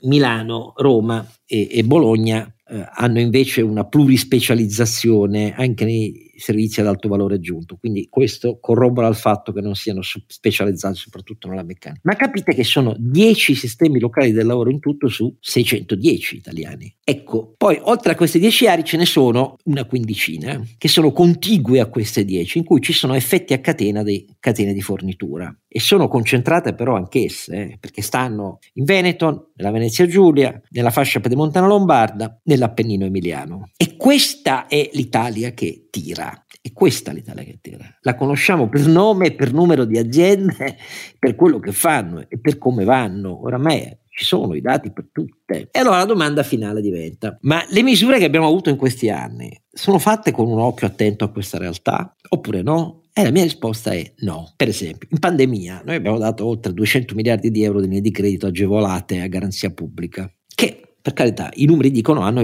[0.04, 2.52] Milano, Roma e, e Bologna
[2.94, 9.16] hanno invece una plurispecializzazione anche nei servizi ad alto valore aggiunto, quindi questo corrobora il
[9.16, 12.02] fatto che non siano specializzati soprattutto nella meccanica.
[12.04, 16.94] Ma capite che sono 10 sistemi locali del lavoro in tutto su 610 italiani.
[17.04, 21.80] Ecco, poi oltre a queste 10 aree ce ne sono una quindicina che sono contigue
[21.80, 25.80] a queste 10, in cui ci sono effetti a catena di catene di fornitura e
[25.80, 31.68] sono concentrate però anch'esse, eh, perché stanno in Veneto, nella Venezia Giulia, nella fascia pedemontana
[31.68, 33.70] lombarda, nella dell'Appennino emiliano.
[33.78, 36.31] E questa è l'Italia che tira.
[36.64, 37.84] E questa è l'Italia che tira.
[38.02, 40.78] La conosciamo per nome e per numero di aziende,
[41.18, 43.44] per quello che fanno e per come vanno.
[43.44, 45.70] Oramai ci sono i dati per tutte.
[45.72, 49.52] E allora la domanda finale diventa: ma le misure che abbiamo avuto in questi anni
[49.72, 53.02] sono fatte con un occhio attento a questa realtà oppure no?
[53.14, 54.54] E la mia risposta è no.
[54.56, 58.12] Per esempio, in pandemia noi abbiamo dato oltre 200 miliardi di euro di linee di
[58.12, 62.42] credito agevolate a garanzia pubblica, che per carità, i numeri dicono hanno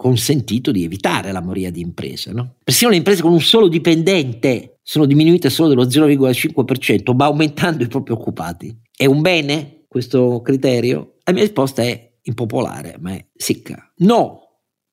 [0.00, 2.32] consentito di evitare la moria di imprese.
[2.32, 2.54] No?
[2.64, 7.86] Persino le imprese con un solo dipendente sono diminuite solo dello 0,5%, ma aumentando i
[7.86, 8.74] propri occupati.
[8.96, 11.16] È un bene questo criterio?
[11.24, 13.92] La mia risposta è impopolare, ma è secca.
[13.96, 14.40] No,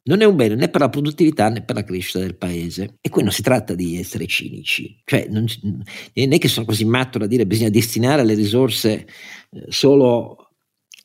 [0.03, 2.97] non è un bene né per la produttività né per la crescita del paese.
[2.99, 6.83] E qui non si tratta di essere cinici, cioè non, non è che sono così
[6.83, 9.07] matto da dire che bisogna destinare le risorse
[9.51, 10.46] eh, solo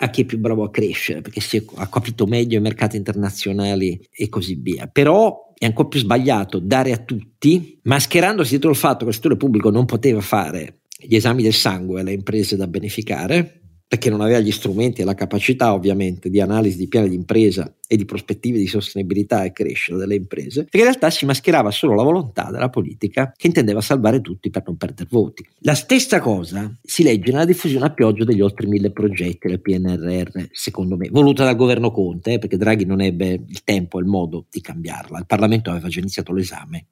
[0.02, 4.04] a chi è più bravo a crescere, perché si ha capito meglio i mercati internazionali
[4.10, 4.88] e così via.
[4.88, 9.36] Però è ancora più sbagliato dare a tutti, mascherandosi dietro il fatto che il settore
[9.36, 13.61] pubblico non poteva fare gli esami del sangue alle imprese da beneficare,
[13.92, 17.70] perché non aveva gli strumenti e la capacità ovviamente di analisi di piani di impresa
[17.86, 21.94] e di prospettive di sostenibilità e crescita delle imprese, perché in realtà si mascherava solo
[21.94, 25.46] la volontà della politica che intendeva salvare tutti per non perdere voti.
[25.58, 30.46] La stessa cosa si legge nella diffusione a pioggia degli oltre mille progetti del PNRR,
[30.52, 34.08] secondo me, voluta dal governo Conte, eh, perché Draghi non ebbe il tempo e il
[34.08, 35.18] modo di cambiarla.
[35.18, 36.86] Il Parlamento aveva già iniziato l'esame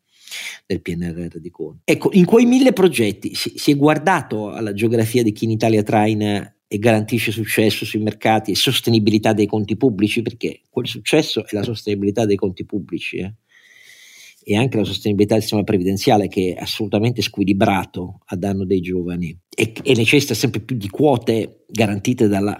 [0.67, 1.81] del PNRR di Conte.
[1.91, 5.83] Ecco, in quei mille progetti si, si è guardato alla geografia di chi in Italia
[5.83, 11.49] traina e garantisce successo sui mercati e sostenibilità dei conti pubblici, perché quel successo è
[11.51, 13.35] la sostenibilità dei conti pubblici eh?
[14.45, 19.37] e anche la sostenibilità del sistema previdenziale che è assolutamente squilibrato a danno dei giovani
[19.53, 22.57] e, e necessita sempre più di quote garantite dalla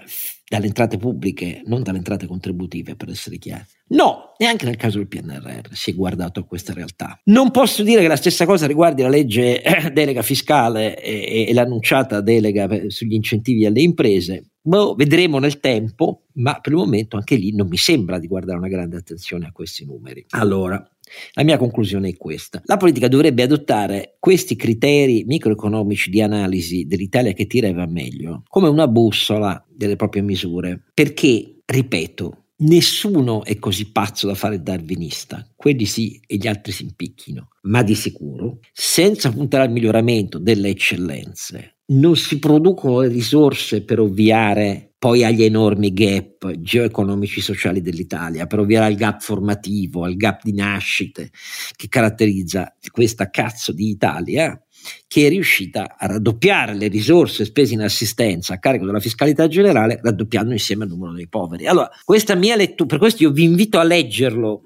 [0.51, 3.65] dalle entrate pubbliche, non dalle entrate contributive, per essere chiari.
[3.91, 7.21] No, neanche nel caso del PNRR si è guardato a questa realtà.
[7.27, 11.55] Non posso dire che la stessa cosa riguardi la legge eh, delega fiscale e, e
[11.55, 14.51] l'annunciata delega sugli incentivi alle imprese.
[14.61, 18.59] Boh, vedremo nel tempo, ma per il momento anche lì non mi sembra di guardare
[18.59, 20.27] una grande attenzione a questi numeri.
[20.31, 20.85] Allora,
[21.33, 22.63] la mia conclusione è questa.
[22.65, 28.43] La politica dovrebbe adottare questi criteri microeconomici di analisi dell'Italia che tira e va meglio
[28.49, 34.63] come una bussola delle proprie misure, perché, ripeto, Nessuno è così pazzo da fare il
[34.63, 40.39] darwinista, quelli sì e gli altri si impicchino, ma di sicuro, senza puntare al miglioramento
[40.39, 47.81] delle eccellenze, non si producono le risorse per ovviare poi agli enormi gap geoeconomici sociali
[47.81, 51.31] dell'Italia, per ovviare al gap formativo, al gap di nascite
[51.75, 54.63] che caratterizza questa cazzo di Italia,
[55.09, 59.99] che è riuscita a raddoppiare le risorse spese in assistenza a carico della fiscalità generale,
[60.03, 61.67] raddoppiando insieme il numero dei poveri.
[61.67, 64.65] Allora, questa mia lettura, per questo io vi invito a leggerlo,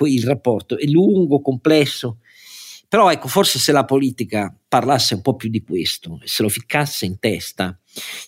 [0.00, 2.18] il rapporto, è lungo, complesso,
[2.88, 7.06] però ecco, forse se la politica parlasse un po' più di questo se lo ficcasse
[7.06, 7.78] in testa,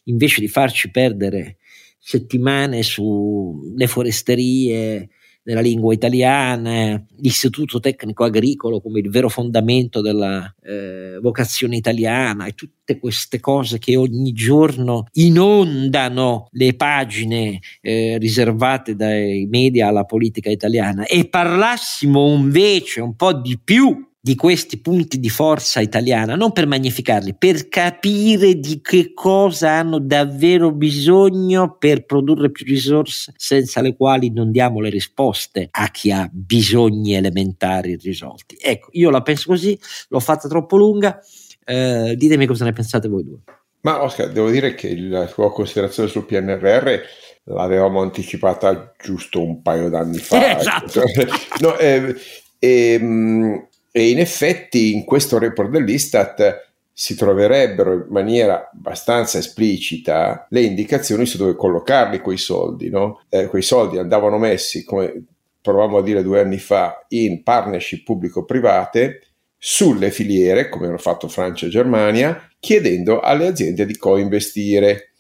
[0.05, 1.59] invece di farci perdere
[1.99, 5.09] settimane sulle foresterie,
[5.49, 12.53] della lingua italiana, l'istituto tecnico agricolo come il vero fondamento della eh, vocazione italiana e
[12.53, 20.51] tutte queste cose che ogni giorno inondano le pagine eh, riservate dai media alla politica
[20.51, 26.53] italiana e parlassimo invece un po' di più di questi punti di forza italiana, non
[26.53, 33.81] per magnificarli, per capire di che cosa hanno davvero bisogno per produrre più risorse senza
[33.81, 38.59] le quali non diamo le risposte a chi ha bisogni elementari risolti.
[38.61, 41.19] Ecco, io la penso così, l'ho fatta troppo lunga,
[41.65, 43.39] eh, ditemi cosa ne pensate voi due.
[43.81, 47.01] Ma Oscar, devo dire che la tua considerazione sul PNRR
[47.45, 50.37] l'avevamo anticipata giusto un paio d'anni fa.
[50.59, 51.01] Esatto.
[51.65, 52.15] no, eh,
[52.59, 53.69] e,
[53.99, 61.27] e, in effetti in questo report dell'Istat si troverebbero in maniera abbastanza esplicita le indicazioni
[61.27, 62.91] su dove collocarli quei soldi.
[62.91, 63.23] No?
[63.29, 65.25] Eh, quei soldi andavano messi, come
[65.61, 69.23] provavamo a dire due anni fa, in partnership pubblico-private
[69.57, 75.13] sulle filiere, come hanno fatto Francia e Germania, chiedendo alle aziende di co-investire,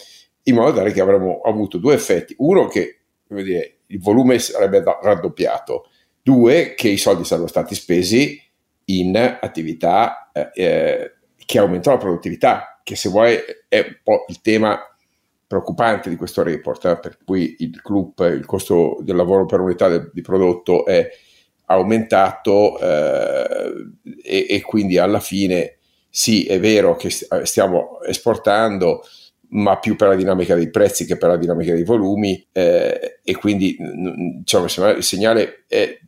[0.44, 2.34] in modo tale che avremmo avuto due effetti.
[2.38, 5.90] Uno, che dire, il volume sarebbe raddoppiato,
[6.22, 8.46] due, che i soldi sarebbero stati spesi
[8.89, 13.36] in attività eh, eh, che aumentano la produttività, che se vuoi
[13.68, 14.78] è un po' il tema
[15.47, 19.89] preoccupante di questo report, eh, per cui il club, il costo del lavoro per unità
[19.89, 21.09] de, di prodotto è
[21.66, 23.72] aumentato eh,
[24.22, 25.76] e, e, quindi alla fine
[26.09, 29.03] sì è vero che stiamo esportando
[29.51, 33.36] ma più per la dinamica dei prezzi che per la dinamica dei volumi eh, e
[33.36, 33.76] quindi
[34.39, 35.99] diciamo, il segnale è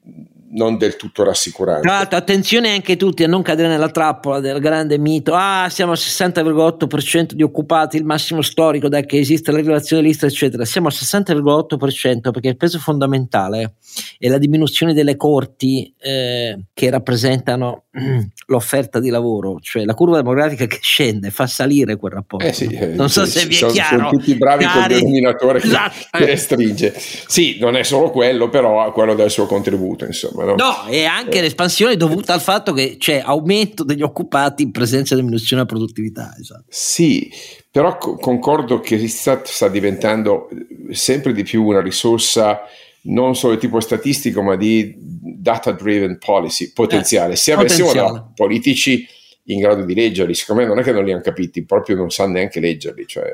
[0.53, 1.83] non del tutto rassicurante.
[1.83, 5.93] Tra l'altro, attenzione anche tutti a non cadere nella trappola del grande mito: ah, siamo
[5.93, 10.65] al 60,8% di occupati, il massimo storico da che esiste la rilevazione dell'Istra, eccetera.
[10.65, 13.75] Siamo al 60,8% perché il peso fondamentale
[14.19, 17.85] è la diminuzione delle corti eh, che rappresentano
[18.47, 22.47] l'offerta di lavoro, cioè la curva demografica che scende fa salire quel rapporto.
[22.47, 23.97] Eh sì, non so sì, se vi è sono, chiaro.
[23.97, 24.95] Sono tutti bravi Cari.
[24.95, 25.95] col denominatore Esatto.
[26.11, 26.95] che, che restringe.
[26.97, 30.40] Sì, non è solo quello, però ha quello del suo contributo, insomma.
[30.45, 31.41] No, no e anche eh.
[31.43, 36.35] l'espansione dovuta al fatto che c'è aumento degli occupati in presenza di diminuzione della produttività.
[36.39, 36.65] Esatto.
[36.69, 37.31] Sì,
[37.71, 40.49] però co- concordo che l'Istat sta diventando
[40.91, 42.63] sempre di più una risorsa
[43.03, 47.35] non solo di tipo statistico, ma di data driven policy potenziale.
[47.35, 49.07] Eh, Se avessimo da politici
[49.45, 52.11] in grado di leggerli, secondo me non è che non li hanno capiti, proprio non
[52.11, 53.33] sanno neanche leggerli, cioè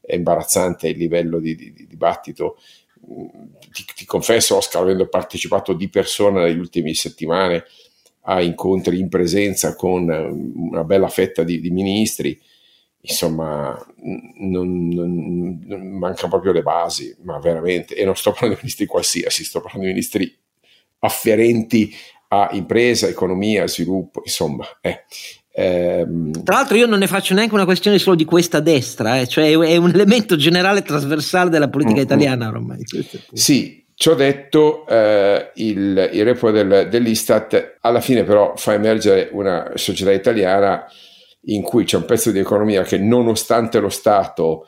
[0.00, 2.58] è imbarazzante il livello di, di, di dibattito.
[3.72, 7.64] Ti, ti, confesso, Oscar, avendo partecipato di persona negli ultimi settimane
[8.26, 12.40] a incontri in presenza con una bella fetta di, di ministri,
[13.00, 13.78] insomma,
[14.38, 18.86] non, non, non mancano proprio le basi, ma veramente, e non sto parlando di ministri
[18.86, 20.38] qualsiasi, sto parlando di ministri
[21.00, 21.94] afferenti
[22.28, 24.64] a impresa, economia, sviluppo, insomma.
[24.80, 25.04] Eh.
[25.56, 26.42] Ehm.
[26.42, 29.50] Tra l'altro io non ne faccio neanche una questione solo di questa destra, eh, cioè
[29.50, 32.04] è un elemento generale trasversale della politica mm-hmm.
[32.04, 32.78] italiana ormai.
[33.32, 39.70] Sì, ciò detto, eh, il, il report del, dell'Istat alla fine però fa emergere una
[39.76, 40.84] società italiana
[41.46, 44.66] in cui c'è un pezzo di economia che nonostante lo Stato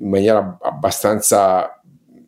[0.00, 1.80] in maniera abbastanza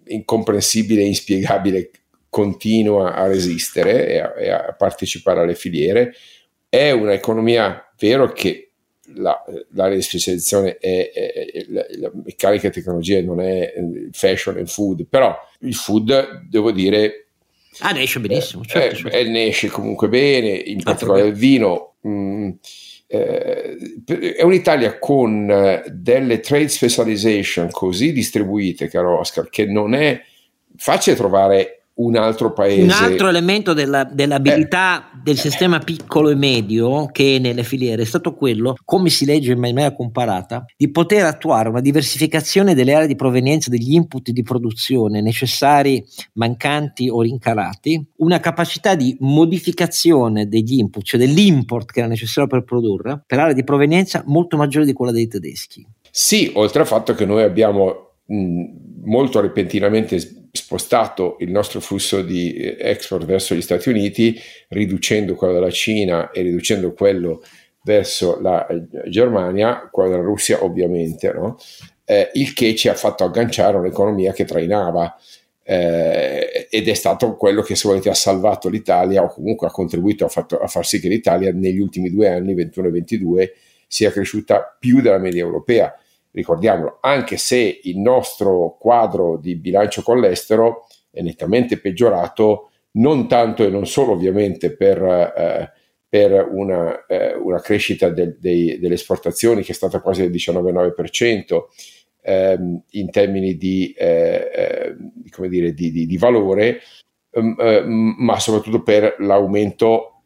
[0.07, 1.91] incomprensibile e inspiegabile
[2.29, 6.13] continua a resistere e a, e a partecipare alle filiere,
[6.69, 8.71] è un'economia vero che
[9.15, 9.43] la,
[9.73, 13.73] l'area di specializzazione è, è, è la, la, meccanica e tecnologia non è
[14.13, 17.27] fashion e food, però il food devo dire
[17.79, 18.65] Ah, ne esce benissimo.
[18.65, 19.17] Certo, eh, certo.
[19.17, 21.95] Eh, ne esce comunque bene, in particolare il vino.
[22.01, 22.51] Mh, mm,
[23.07, 23.77] eh,
[24.37, 30.21] è un'Italia con eh, delle trade specialization così distribuite, caro Oscar, che non è
[30.77, 32.82] facile trovare un altro paese.
[32.82, 38.07] Un altro elemento della, dell'abilità eh, del sistema piccolo e medio che nelle filiere è
[38.07, 43.07] stato quello, come si legge in maniera comparata, di poter attuare una diversificazione delle aree
[43.07, 46.03] di provenienza degli input di produzione necessari,
[46.34, 52.64] mancanti o rincalati, una capacità di modificazione degli input, cioè dell'import che era necessario per
[52.64, 55.86] produrre, per aree di provenienza molto maggiore di quella dei tedeschi.
[56.11, 58.64] Sì, oltre al fatto che noi abbiamo mh,
[59.05, 64.39] molto repentinamente spostato il nostro flusso di eh, export verso gli Stati Uniti,
[64.69, 67.43] riducendo quello della Cina e riducendo quello
[67.83, 71.57] verso la eh, Germania, quello della Russia ovviamente, no?
[72.05, 75.17] eh, il che ci ha fatto agganciare un'economia che trainava
[75.63, 80.25] eh, ed è stato quello che se volete ha salvato l'Italia o comunque ha contribuito
[80.25, 83.55] a, fatto, a far sì che l'Italia negli ultimi due anni, 21 e 22,
[83.87, 85.95] sia cresciuta più della media europea
[86.33, 93.64] ricordiamolo, anche se il nostro quadro di bilancio con l'estero è nettamente peggiorato, non tanto
[93.64, 95.72] e non solo ovviamente per, eh,
[96.09, 101.61] per una, eh, una, crescita del, dei, delle esportazioni che è stata quasi del 19,9%
[102.22, 106.81] ehm, in termini di, eh, eh dire, di, di, di valore,
[107.31, 110.22] ehm, eh, ma soprattutto per l'aumento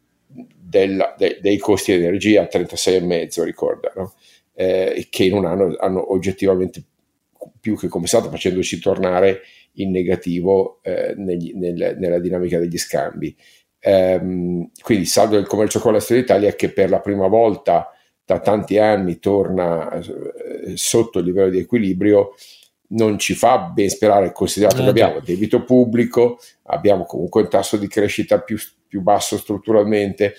[0.74, 4.14] della, de, dei costi di energia, 36,5 ricorda, no?
[4.54, 6.82] Eh, che in un anno hanno oggettivamente
[7.60, 9.40] più che compensato facendoci tornare
[9.74, 13.34] in negativo eh, negli, nel, nella dinamica degli scambi.
[13.80, 17.90] Ehm, quindi il saldo del commercio con l'estero d'Italia che per la prima volta
[18.24, 22.34] da tanti anni torna eh, sotto il livello di equilibrio
[22.88, 27.76] non ci fa ben sperare, considerato che eh, abbiamo debito pubblico, abbiamo comunque un tasso
[27.76, 30.34] di crescita più, più basso strutturalmente,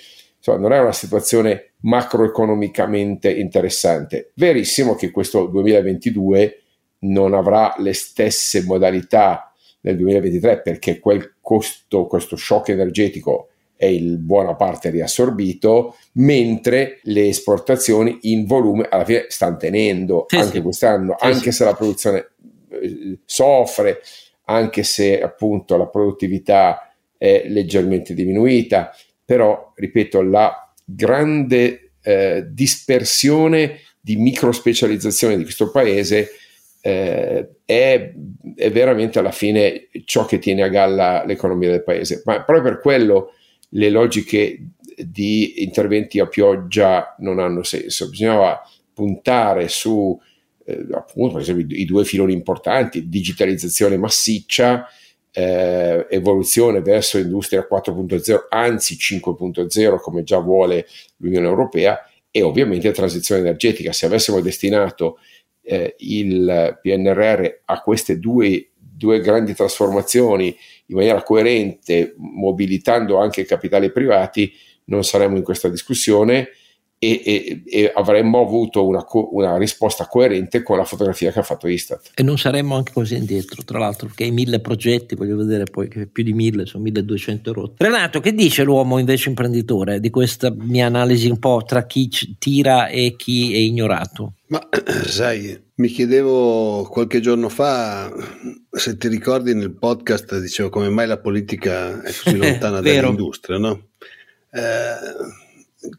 [0.45, 4.31] insomma non è una situazione macroeconomicamente interessante.
[4.35, 6.61] Verissimo che questo 2022
[6.99, 14.25] non avrà le stesse modalità nel 2023 perché quel costo, questo shock energetico è in
[14.25, 20.61] buona parte riassorbito, mentre le esportazioni in volume alla fine stanno tenendo sì, anche sì.
[20.61, 22.29] quest'anno, sì, anche se la produzione
[22.69, 23.99] eh, soffre,
[24.45, 28.91] anche se appunto la produttività è leggermente diminuita,
[29.25, 36.29] però ripeto, la grande eh, dispersione di microspecializzazione di questo paese
[36.81, 38.13] eh, è,
[38.55, 42.21] è, veramente alla fine ciò che tiene a galla l'economia del paese.
[42.25, 43.33] Ma proprio per quello
[43.69, 44.59] le logiche
[44.95, 48.09] di interventi a pioggia non hanno senso.
[48.09, 48.61] Bisognava
[48.93, 50.17] puntare su,
[50.63, 54.87] eh, appunto, per esempio, i due filoni importanti, digitalizzazione massiccia,
[55.37, 61.99] eh, evoluzione verso industria 4.0, anzi 5.0, come già vuole l'Unione Europea,
[62.31, 63.91] e ovviamente transizione energetica.
[63.91, 65.19] Se avessimo destinato
[65.61, 70.55] eh, il PNRR a queste due, due grandi trasformazioni
[70.87, 74.53] in maniera coerente, mobilitando anche capitali privati,
[74.85, 76.49] non saremmo in questa discussione
[76.97, 81.67] e, e, e avremmo avuto una, una, risposta coerente con la fotografia che ha fatto
[81.67, 82.11] Istat.
[82.15, 85.87] E non saremmo anche così indietro, tra l'altro, perché i mille progetti, voglio vedere poi
[85.87, 87.83] che più di mille, sono 1200 rotti.
[87.83, 92.87] Renato, che dice l'uomo invece imprenditore di questa mia analisi un po' tra chi tira
[92.87, 94.33] e chi è ignorato?
[94.47, 94.67] Ma
[95.05, 98.11] sai, mi chiedevo qualche giorno fa
[98.71, 103.87] se ti ricordi nel podcast dicevo come mai la politica è così lontana dall'industria, no?
[104.51, 105.43] Eh,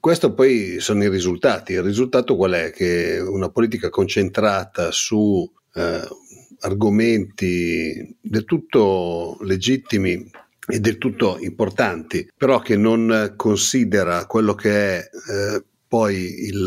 [0.01, 1.72] questo poi sono i risultati.
[1.72, 2.70] Il risultato qual è?
[2.70, 6.09] Che una politica concentrata su eh,
[6.61, 10.30] argomenti del tutto legittimi
[10.68, 16.66] e del tutto importanti, però che non considera quello che è eh, poi il,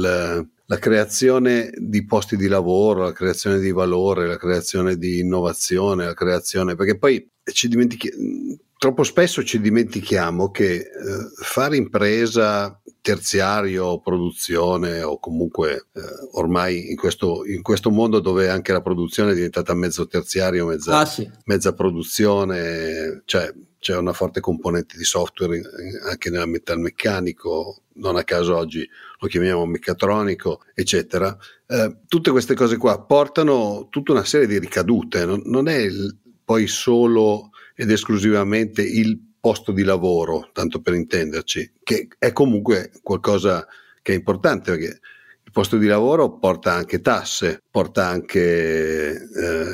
[0.65, 6.13] la creazione di posti di lavoro, la creazione di valore, la creazione di innovazione, la
[6.13, 10.87] creazione, perché poi ci dimentichiamo troppo spesso ci dimentichiamo che eh,
[11.35, 16.01] fare impresa terziario, produzione o comunque eh,
[16.33, 20.99] ormai in questo, in questo, mondo dove anche la produzione è diventata mezzo terziario, mezza,
[20.99, 21.29] ah, sì.
[21.45, 25.61] mezza produzione, cioè c'è una forte componente di software
[26.09, 28.87] anche nel metalmeccanico, non a caso oggi
[29.19, 31.35] lo chiamiamo meccatronico, eccetera.
[31.65, 36.17] Eh, tutte queste cose qua portano tutta una serie di ricadute, non, non è il,
[36.43, 43.65] poi solo ed esclusivamente il posto di lavoro, tanto per intenderci, che è comunque qualcosa
[44.01, 44.99] che è importante perché
[45.43, 49.69] il posto di lavoro porta anche tasse, porta anche eh,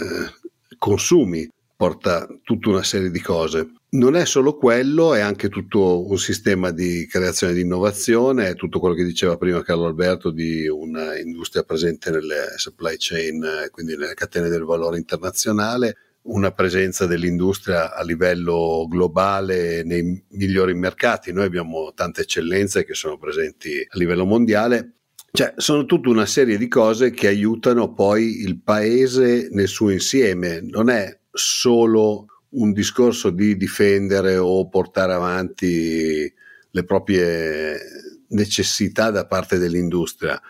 [0.77, 3.71] consumi, porta tutta una serie di cose.
[3.89, 8.79] Non è solo quello, è anche tutto un sistema di creazione di innovazione, è tutto
[8.79, 14.49] quello che diceva prima Carlo Alberto di un'industria presente nelle supply chain, quindi nelle catene
[14.49, 21.31] del valore internazionale, una presenza dell'industria a livello globale nei migliori mercati.
[21.31, 24.93] Noi abbiamo tante eccellenze che sono presenti a livello mondiale.
[25.31, 30.61] Cioè, sono tutta una serie di cose che aiutano poi il paese nel suo insieme.
[30.61, 36.33] Non è solo un discorso di difendere o portare avanti
[36.71, 37.77] le proprie
[38.29, 40.41] necessità da parte dell'industria.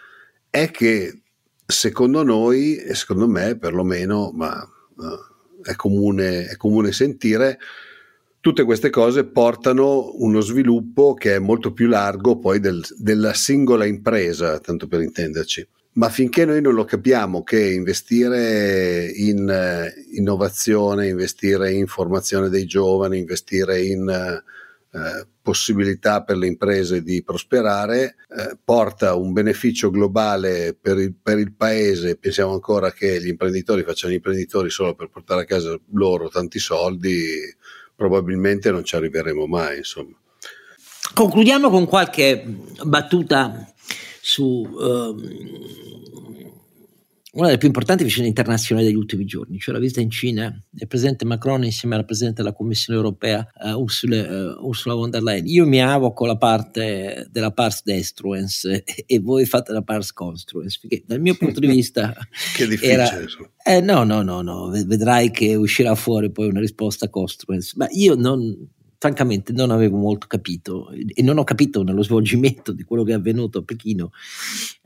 [0.50, 1.22] È che
[1.66, 4.64] secondo noi, e secondo me perlomeno, ma
[5.66, 7.58] è comune, è comune sentire,
[8.40, 13.86] tutte queste cose portano uno sviluppo che è molto più largo poi del, della singola
[13.86, 15.68] impresa, tanto per intenderci.
[15.94, 22.66] Ma finché noi non lo capiamo che investire in eh, innovazione, investire in formazione dei
[22.66, 24.44] giovani, investire in eh,
[25.42, 31.54] possibilità per le imprese di prosperare, eh, porta un beneficio globale per il, per il,
[31.54, 32.18] paese.
[32.18, 36.60] Pensiamo ancora che gli imprenditori facciano gli imprenditori solo per portare a casa loro tanti
[36.60, 37.16] soldi,
[37.96, 39.78] probabilmente non ci arriveremo mai.
[39.78, 40.16] Insomma.
[41.14, 42.44] Concludiamo con qualche
[42.84, 43.72] battuta
[44.20, 45.16] su uh,
[47.36, 50.88] una delle più importanti vicende internazionali degli ultimi giorni, cioè la visita in Cina del
[50.88, 55.46] presidente Macron insieme al presidente della Commissione europea uh, Ursula, uh, Ursula, von der Leyen.
[55.48, 60.80] Io mi avoco la parte della pars destruens e, e voi fate la pars construens,
[60.80, 62.14] perché dal mio punto di vista...
[62.56, 62.94] che difficile.
[62.94, 63.10] Era,
[63.66, 68.16] eh, no, no, no, no, vedrai che uscirà fuori poi una risposta construens, ma io
[68.16, 73.12] non francamente non avevo molto capito e non ho capito nello svolgimento di quello che
[73.12, 74.12] è avvenuto a Pechino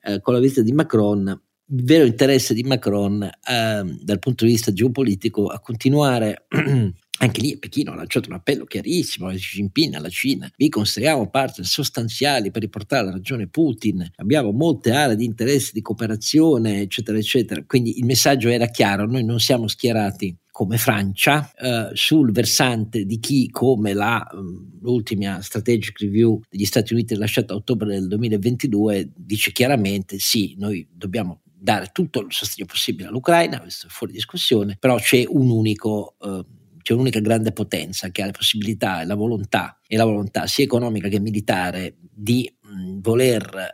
[0.01, 1.39] eh, con la visita di Macron
[1.69, 6.45] vero interesse di Macron eh, dal punto di vista geopolitico a continuare
[7.19, 10.49] anche lì Pechino ha lanciato un appello chiarissimo a Xi Jinping, alla Cina.
[10.55, 14.09] Vi consideriamo partner sostanziali per riportare la ragione Putin.
[14.15, 17.63] Abbiamo molte aree di interesse, di cooperazione, eccetera, eccetera.
[17.65, 23.19] Quindi il messaggio era chiaro: noi non siamo schierati come Francia, eh, sul versante di
[23.19, 29.11] chi, come la, mm, l'ultima strategic review degli Stati Uniti rilasciata a ottobre del 2022,
[29.15, 34.77] dice chiaramente sì, noi dobbiamo dare tutto il sostegno possibile all'Ucraina, questo è fuori discussione,
[34.79, 36.15] però c'è un unico...
[36.21, 36.45] Eh,
[36.81, 40.63] c'è un'unica grande potenza che ha la possibilità e la volontà, e la volontà sia
[40.63, 43.69] economica che militare di mh, voler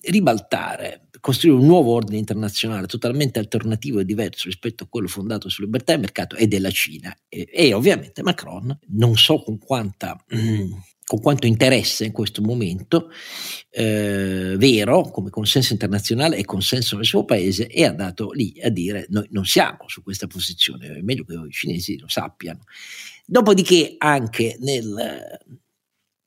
[0.00, 5.62] ribaltare, costruire un nuovo ordine internazionale totalmente alternativo e diverso rispetto a quello fondato su
[5.62, 7.14] libertà e mercato è della Cina.
[7.28, 10.68] E, e ovviamente Macron, non so con quanta mh,
[11.06, 13.10] con quanto interesse in questo momento
[13.70, 18.70] eh, vero come consenso internazionale e consenso nel suo paese e ha dato lì a
[18.70, 22.64] dire noi non siamo su questa posizione, è meglio che i cinesi lo sappiano.
[23.24, 25.38] Dopodiché anche nel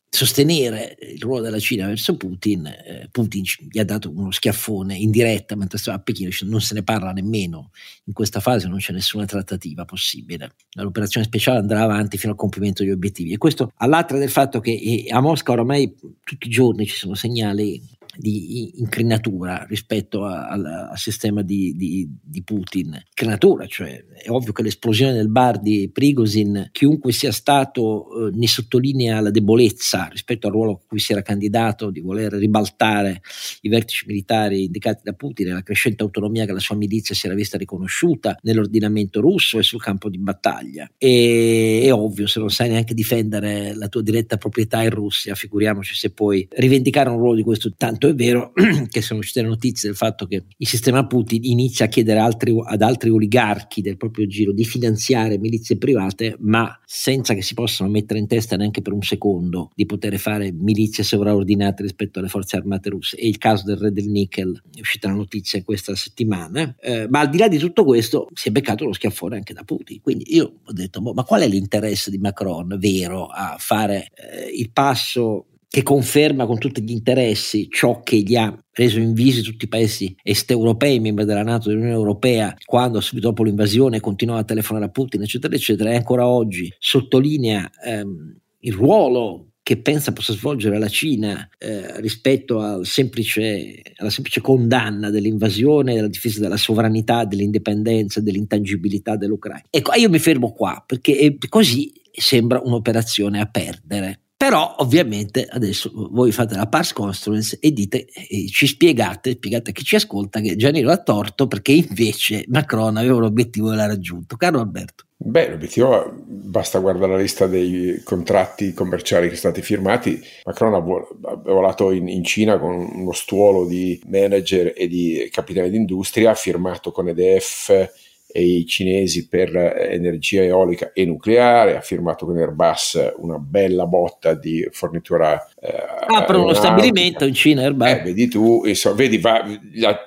[0.09, 5.11] sostenere il ruolo della Cina verso Putin, eh, Putin gli ha dato uno schiaffone in
[5.11, 7.69] diretta mentre stava a Pechino, non se ne parla nemmeno,
[8.05, 12.83] in questa fase non c'è nessuna trattativa possibile, l'operazione speciale andrà avanti fino al compimento
[12.83, 13.33] degli obiettivi.
[13.33, 17.13] E questo all'altro del fatto che eh, a Mosca oramai tutti i giorni ci sono
[17.13, 17.81] segnali
[18.17, 22.99] di incrinatura rispetto al sistema di, di, di, Putin.
[23.09, 28.47] Incrinatura, cioè è ovvio che l'esplosione del bar di Prigozhin, chiunque sia stato, eh, ne
[28.47, 33.21] sottolinea la debolezza rispetto al ruolo a cui si era candidato di voler ribaltare
[33.61, 37.27] i vertici militari indicati da Putin e la crescente autonomia che la sua milizia si
[37.27, 40.89] era vista riconosciuta nell'ordinamento russo e sul campo di battaglia.
[40.97, 45.93] E, è ovvio, se non sai neanche difendere la tua diretta proprietà in Russia, figuriamoci
[45.95, 48.53] se puoi rivendicare un ruolo di questo tanto è vero
[48.89, 52.55] che sono uscite le notizie del fatto che il sistema Putin inizia a chiedere altri,
[52.63, 57.89] ad altri oligarchi del proprio giro di finanziare milizie private, ma senza che si possano
[57.89, 62.57] mettere in testa neanche per un secondo di poter fare milizie sovraordinate rispetto alle forze
[62.57, 63.17] armate russe.
[63.17, 66.75] E il caso del re del nickel è uscita la notizia questa settimana.
[66.79, 69.63] Eh, ma al di là di tutto questo si è beccato lo schiaffone anche da
[69.63, 70.01] Putin.
[70.01, 74.71] Quindi io ho detto, ma qual è l'interesse di Macron vero a fare eh, il
[74.71, 79.67] passo che conferma con tutti gli interessi ciò che gli ha reso invisi tutti i
[79.67, 84.45] paesi est europei, membri della Nato e dell'Unione Europea, quando subito dopo l'invasione continuava a
[84.45, 90.33] telefonare a Putin, eccetera, eccetera, e ancora oggi sottolinea ehm, il ruolo che pensa possa
[90.33, 97.25] svolgere la Cina eh, rispetto al semplice, alla semplice condanna dell'invasione, della difesa della sovranità,
[97.25, 99.65] dell'indipendenza, dell'intangibilità dell'Ucraina.
[99.69, 104.21] Ecco, io mi fermo qua perché così sembra un'operazione a perdere.
[104.41, 109.73] Però ovviamente adesso voi fate la pars construence e dite, e ci spiegate, spiegate a
[109.73, 114.37] chi ci ascolta che Gianino ha torto perché invece Macron aveva l'obiettivo e l'ha raggiunto.
[114.37, 115.07] Caro Alberto.
[115.17, 120.21] Beh, l'obiettivo basta guardare la lista dei contratti commerciali che sono stati firmati.
[120.45, 126.31] Macron ha volato in, in Cina con uno stuolo di manager e di capitani d'industria,
[126.31, 133.13] ha firmato con EDF i cinesi per energia eolica e nucleare, ha firmato con Airbus
[133.17, 135.47] una bella botta di fornitura.
[135.59, 135.73] Eh,
[136.07, 137.87] Apre uno stabilimento in Cina, Airbus.
[137.87, 139.43] Eh, vedi tu, insomma, vedi, va,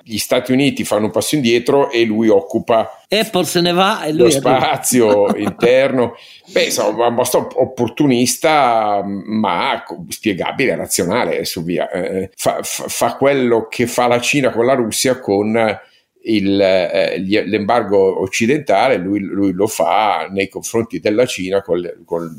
[0.03, 4.11] gli Stati Uniti fanno un passo indietro e lui occupa Apple se ne va e
[4.11, 6.15] lui lo spazio interno.
[6.51, 11.89] Beh, insomma, un posto opportunista, ma spiegabile, razionale, e su via.
[11.91, 15.79] Eh, fa, fa, fa quello che fa la Cina con la Russia con
[16.23, 22.31] il, eh, l'embargo occidentale, lui, lui, lo fa nei confronti della Cina col, col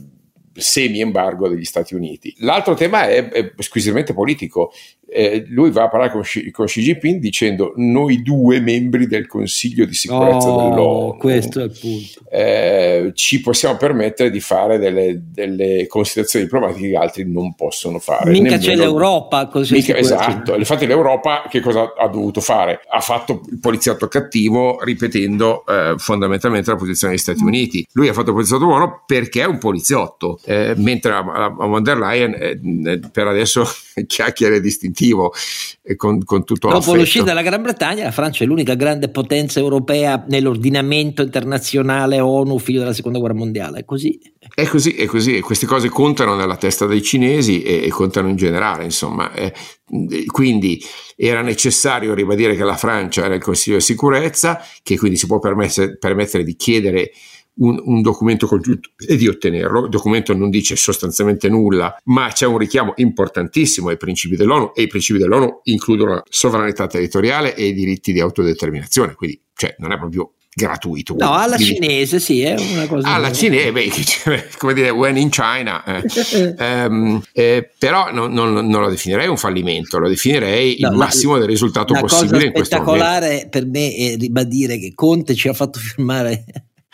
[0.55, 2.35] semi-embargo degli Stati Uniti.
[2.39, 4.73] L'altro tema è, è squisitamente politico.
[5.07, 9.27] Eh, lui va a parlare con Xi, con Xi, Jinping dicendo noi due membri del
[9.27, 12.31] Consiglio di sicurezza oh, dell'ONU questo è il punto.
[12.31, 18.31] Eh, ci possiamo permettere di fare delle, delle, considerazioni diplomatiche che altri non possono fare
[18.31, 20.57] mica c'è l'Europa così mica, esatto.
[20.57, 22.81] Infatti l'Europa che cosa ha dovuto fare?
[22.95, 27.47] ha fatto il poliziotto cattivo ripetendo eh, fondamentalmente la posizione degli Stati mm.
[27.47, 27.87] Uniti.
[27.93, 31.83] Lui ha fatto il poliziotto buono perché è un poliziotto eh, mentre a, a von
[31.83, 33.65] der Leyen eh, per adesso
[34.07, 35.33] chiacchiere distintive preventivo
[35.83, 36.97] eh, con, con tutto Dopo l'affetto.
[36.97, 42.81] l'uscita della Gran Bretagna, la Francia è l'unica grande potenza europea nell'ordinamento internazionale ONU, figlio
[42.81, 43.81] della seconda guerra mondiale.
[43.81, 44.19] È così.
[44.55, 48.29] È così, è così, e queste cose contano nella testa dei cinesi e, e contano
[48.29, 49.33] in generale, insomma.
[49.33, 49.53] Eh,
[50.27, 50.83] quindi
[51.17, 55.39] era necessario ribadire che la Francia era il Consiglio di sicurezza, che quindi si può
[55.39, 57.11] permettere, permettere di chiedere
[57.57, 59.85] un, un, documento congiunto e di ottenerlo.
[59.85, 64.83] Il documento non dice sostanzialmente nulla, ma c'è un richiamo importantissimo ai principi dell'ONU e
[64.83, 69.93] i principi dell'ONU includono la sovranità territoriale e i diritti di autodeterminazione, quindi cioè, non
[69.93, 71.17] è proprio gratuito.
[71.19, 73.09] No, alla quindi, cinese sì, è una cosa.
[73.09, 75.83] Alla cinese, beh, come dire, when in China.
[75.85, 76.55] Eh.
[76.87, 81.39] um, eh, però non, non, non, lo definirei un fallimento, lo definirei no, il massimo
[81.39, 83.05] del risultato possibile in questo momento.
[83.05, 86.45] Spettacolare per me è ribadire che Conte ci ha fatto firmare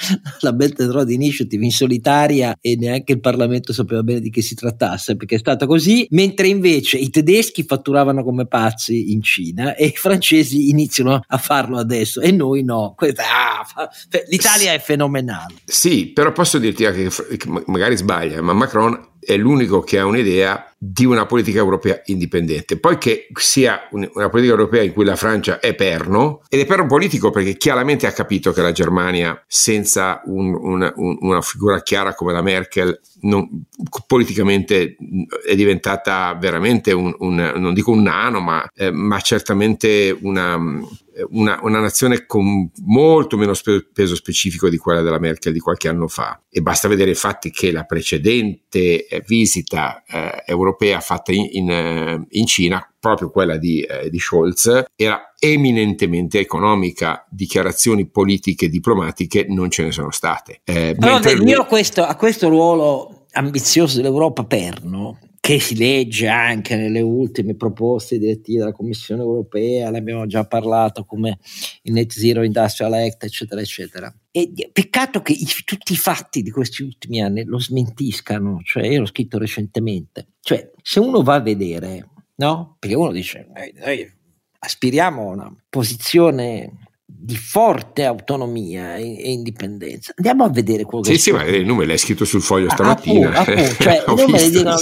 [0.41, 4.43] la Belt and Road Initiative in solitaria e neanche il Parlamento sapeva bene di che
[4.43, 9.75] si trattasse perché è stata così, mentre invece i tedeschi fatturavano come pazzi in Cina
[9.75, 12.95] e i francesi iniziano a farlo adesso e noi no.
[13.17, 13.89] Ah,
[14.29, 15.55] L'Italia è fenomenale.
[15.65, 20.70] Sì, però posso dirti anche che magari sbaglia, ma Macron è l'unico che ha un'idea
[20.83, 22.79] di una politica europea indipendente.
[22.79, 26.87] Poi che sia una politica europea in cui la Francia è perno, ed è perno
[26.87, 32.15] politico perché chiaramente ha capito che la Germania, senza un, una, un, una, figura chiara
[32.15, 33.65] come la Merkel, non,
[34.07, 34.97] politicamente
[35.47, 40.59] è diventata veramente un, un, non dico un nano, ma, eh, ma certamente una
[41.31, 45.89] una, una, nazione con molto meno spe- peso specifico di quella della Merkel di qualche
[45.89, 46.41] anno fa.
[46.49, 50.70] E basta vedere infatti che la precedente visita eh, europea
[51.01, 57.27] fatta in, in, eh, in, Cina, proprio quella di, eh, di Scholz, era eminentemente economica,
[57.31, 60.61] dichiarazioni politiche e diplomatiche non ce ne sono state.
[60.65, 61.49] Eh, allora, lui...
[61.49, 68.19] io questo, a questo ruolo ambizioso dell'Europa perno che si legge anche nelle ultime proposte
[68.19, 71.39] direttive della Commissione europea, ne abbiamo già parlato come
[71.83, 74.15] il Net Zero Industrial Act, eccetera, eccetera.
[74.33, 79.01] E peccato che i, tutti i fatti di questi ultimi anni lo smentiscano, cioè io
[79.01, 82.77] l'ho scritto recentemente, cioè se uno va a vedere, no?
[82.79, 84.13] Perché uno dice, eh, noi
[84.61, 90.13] aspiriamo a una posizione di forte autonomia e, indipendenza.
[90.17, 92.73] Andiamo a vedere quello che Sì, sì, ma il numero l'hai scritto sul foglio ah,
[92.73, 93.33] stamattina.
[93.33, 94.77] Appunto, appunto, cioè, i numeri dicono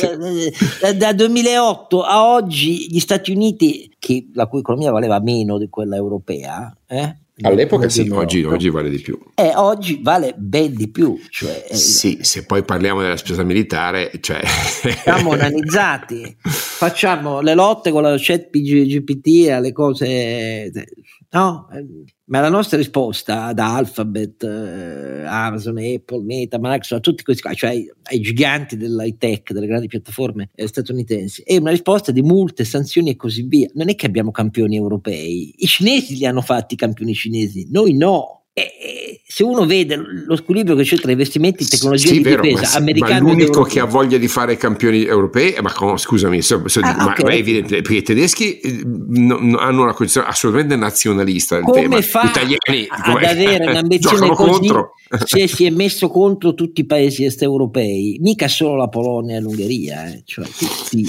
[0.80, 5.68] da, da 2008 a oggi gli Stati Uniti, che, la cui economia valeva meno di
[5.68, 9.18] quella europea, eh, All'epoca sì, oggi, oggi, vale di più.
[9.34, 11.18] Eh, oggi vale ben di più.
[11.28, 14.41] Cioè, eh, sì, se poi parliamo della spesa militare, cioè...
[15.05, 20.70] siamo analizzati, facciamo le lotte con la chat GPT alle cose
[21.32, 27.22] No, ehm, ma la nostra risposta ad Alphabet, eh, Amazon, Apple, Meta, Microsoft, a tutti
[27.22, 31.70] questi qua, cioè ai, ai giganti dell'high tech, delle grandi piattaforme eh, statunitensi, è una
[31.70, 33.68] risposta di multe, sanzioni e così via.
[33.74, 37.94] Non è che abbiamo campioni europei, i cinesi li hanno fatti i campioni cinesi, noi
[37.94, 38.38] no.
[38.59, 39.96] E, se uno vede
[40.26, 43.30] lo squilibrio che c'è tra investimenti in tecnologia sì, di vero, difesa ma, americani ma
[43.30, 47.04] l'unico che ha voglia di fare campioni europei ma con, scusami so, so, ah, ma,
[47.04, 47.24] okay.
[47.24, 51.82] ma, è evidente perché i tedeschi eh, no, no, hanno una condizione assolutamente nazionalista come
[51.82, 54.94] tema fa italiani ad avere un'ambizione così contro.
[55.24, 59.40] se si è messo contro tutti i paesi est europei mica solo la Polonia e
[59.40, 61.06] l'Ungheria eh, cioè tutti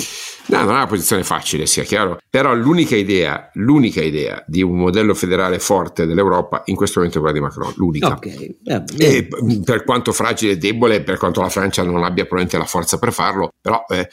[0.49, 4.77] No, non è una posizione facile, sia chiaro, però l'unica idea, l'unica idea di un
[4.77, 8.13] modello federale forte dell'Europa in questo momento è quella di Macron, l'unica.
[8.13, 8.57] Okay.
[8.97, 9.27] Eh,
[9.63, 13.13] per quanto fragile e debole, per quanto la Francia non abbia probabilmente la forza per
[13.13, 14.09] farlo, però eh,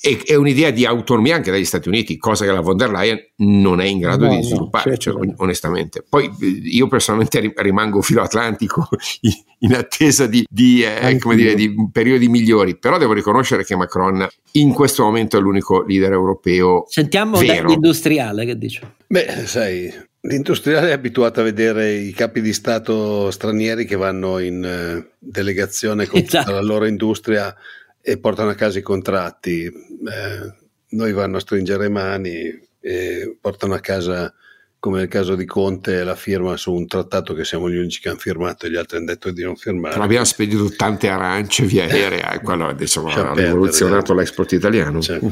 [0.00, 3.18] è, è, un'idea di autonomia anche dagli Stati Uniti, cosa che la von der Leyen
[3.36, 5.20] non è in grado no, di sviluppare, no, certo.
[5.22, 6.04] cioè, onestamente.
[6.06, 8.86] Poi eh, io personalmente rimango filo atlantico
[9.62, 14.72] in attesa di, di, eh, dire, di periodi migliori, però devo riconoscere che Macron in
[14.72, 16.84] questo momento è l'unico leader europeo.
[16.88, 17.62] Sentiamo vero.
[17.62, 18.94] dall'industriale che dice.
[19.06, 19.92] Beh, sai,
[20.22, 26.06] l'industriale è abituato a vedere i capi di Stato stranieri che vanno in eh, delegazione
[26.06, 26.52] con esatto.
[26.52, 27.54] la loro industria
[28.00, 29.64] e portano a casa i contratti.
[29.64, 30.54] Eh,
[30.90, 34.32] noi vanno a stringere mani e portano a casa
[34.80, 38.08] come nel caso di Conte, la firma su un trattato che siamo gli unici che
[38.08, 39.92] hanno firmato e gli altri hanno detto di non firmare.
[39.92, 45.02] Però abbiamo spedito tante arance via aerea e quello diciamo, ha rivoluzionato l'export italiano.
[45.02, 45.20] Cioè,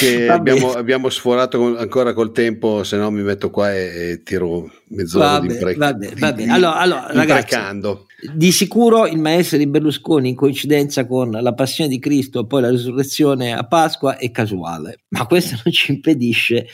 [0.00, 4.68] che abbiamo, abbiamo, sforato ancora col tempo, se no mi metto qua e, e tiro
[4.88, 6.08] mezz'ora vabbè, di imprecando.
[6.18, 7.56] Vabbè, allora, allora ragazzi,
[8.34, 12.60] di sicuro il maestro di Berlusconi in coincidenza con la passione di Cristo e poi
[12.62, 16.66] la risurrezione a Pasqua è casuale, ma questo non ci impedisce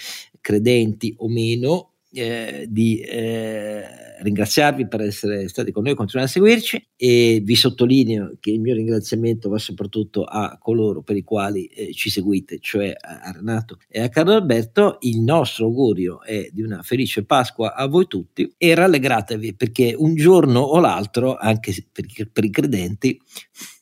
[0.47, 3.83] credenti o meno, eh, di eh,
[4.23, 8.75] ringraziarvi per essere stati con noi, continuare a seguirci e vi sottolineo che il mio
[8.75, 14.01] ringraziamento va soprattutto a coloro per i quali eh, ci seguite, cioè a Renato e
[14.01, 14.99] a Carlo Alberto.
[15.01, 20.15] Il nostro augurio è di una felice Pasqua a voi tutti e rallegratevi perché un
[20.15, 23.21] giorno o l'altro, anche per, per i credenti,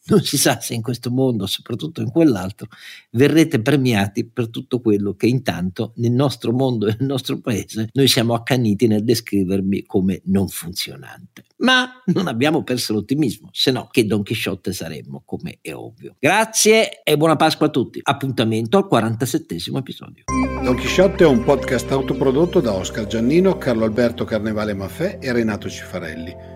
[0.06, 2.68] non si sa se in questo mondo, soprattutto in quell'altro,
[3.10, 8.08] verrete premiati per tutto quello che intanto nel nostro mondo e nel nostro paese noi
[8.08, 11.44] siamo accaniti nel descrivermi come non funzionante.
[11.58, 16.16] Ma non abbiamo perso l'ottimismo, se no che Don Chisciotte saremmo, come è ovvio.
[16.18, 18.00] Grazie e buona Pasqua a tutti.
[18.02, 20.24] Appuntamento al 47 episodio.
[20.62, 25.68] Don Chisciotte è un podcast autoprodotto da Oscar Giannino, Carlo Alberto Carnevale Maffè e Renato
[25.68, 26.53] Cifarelli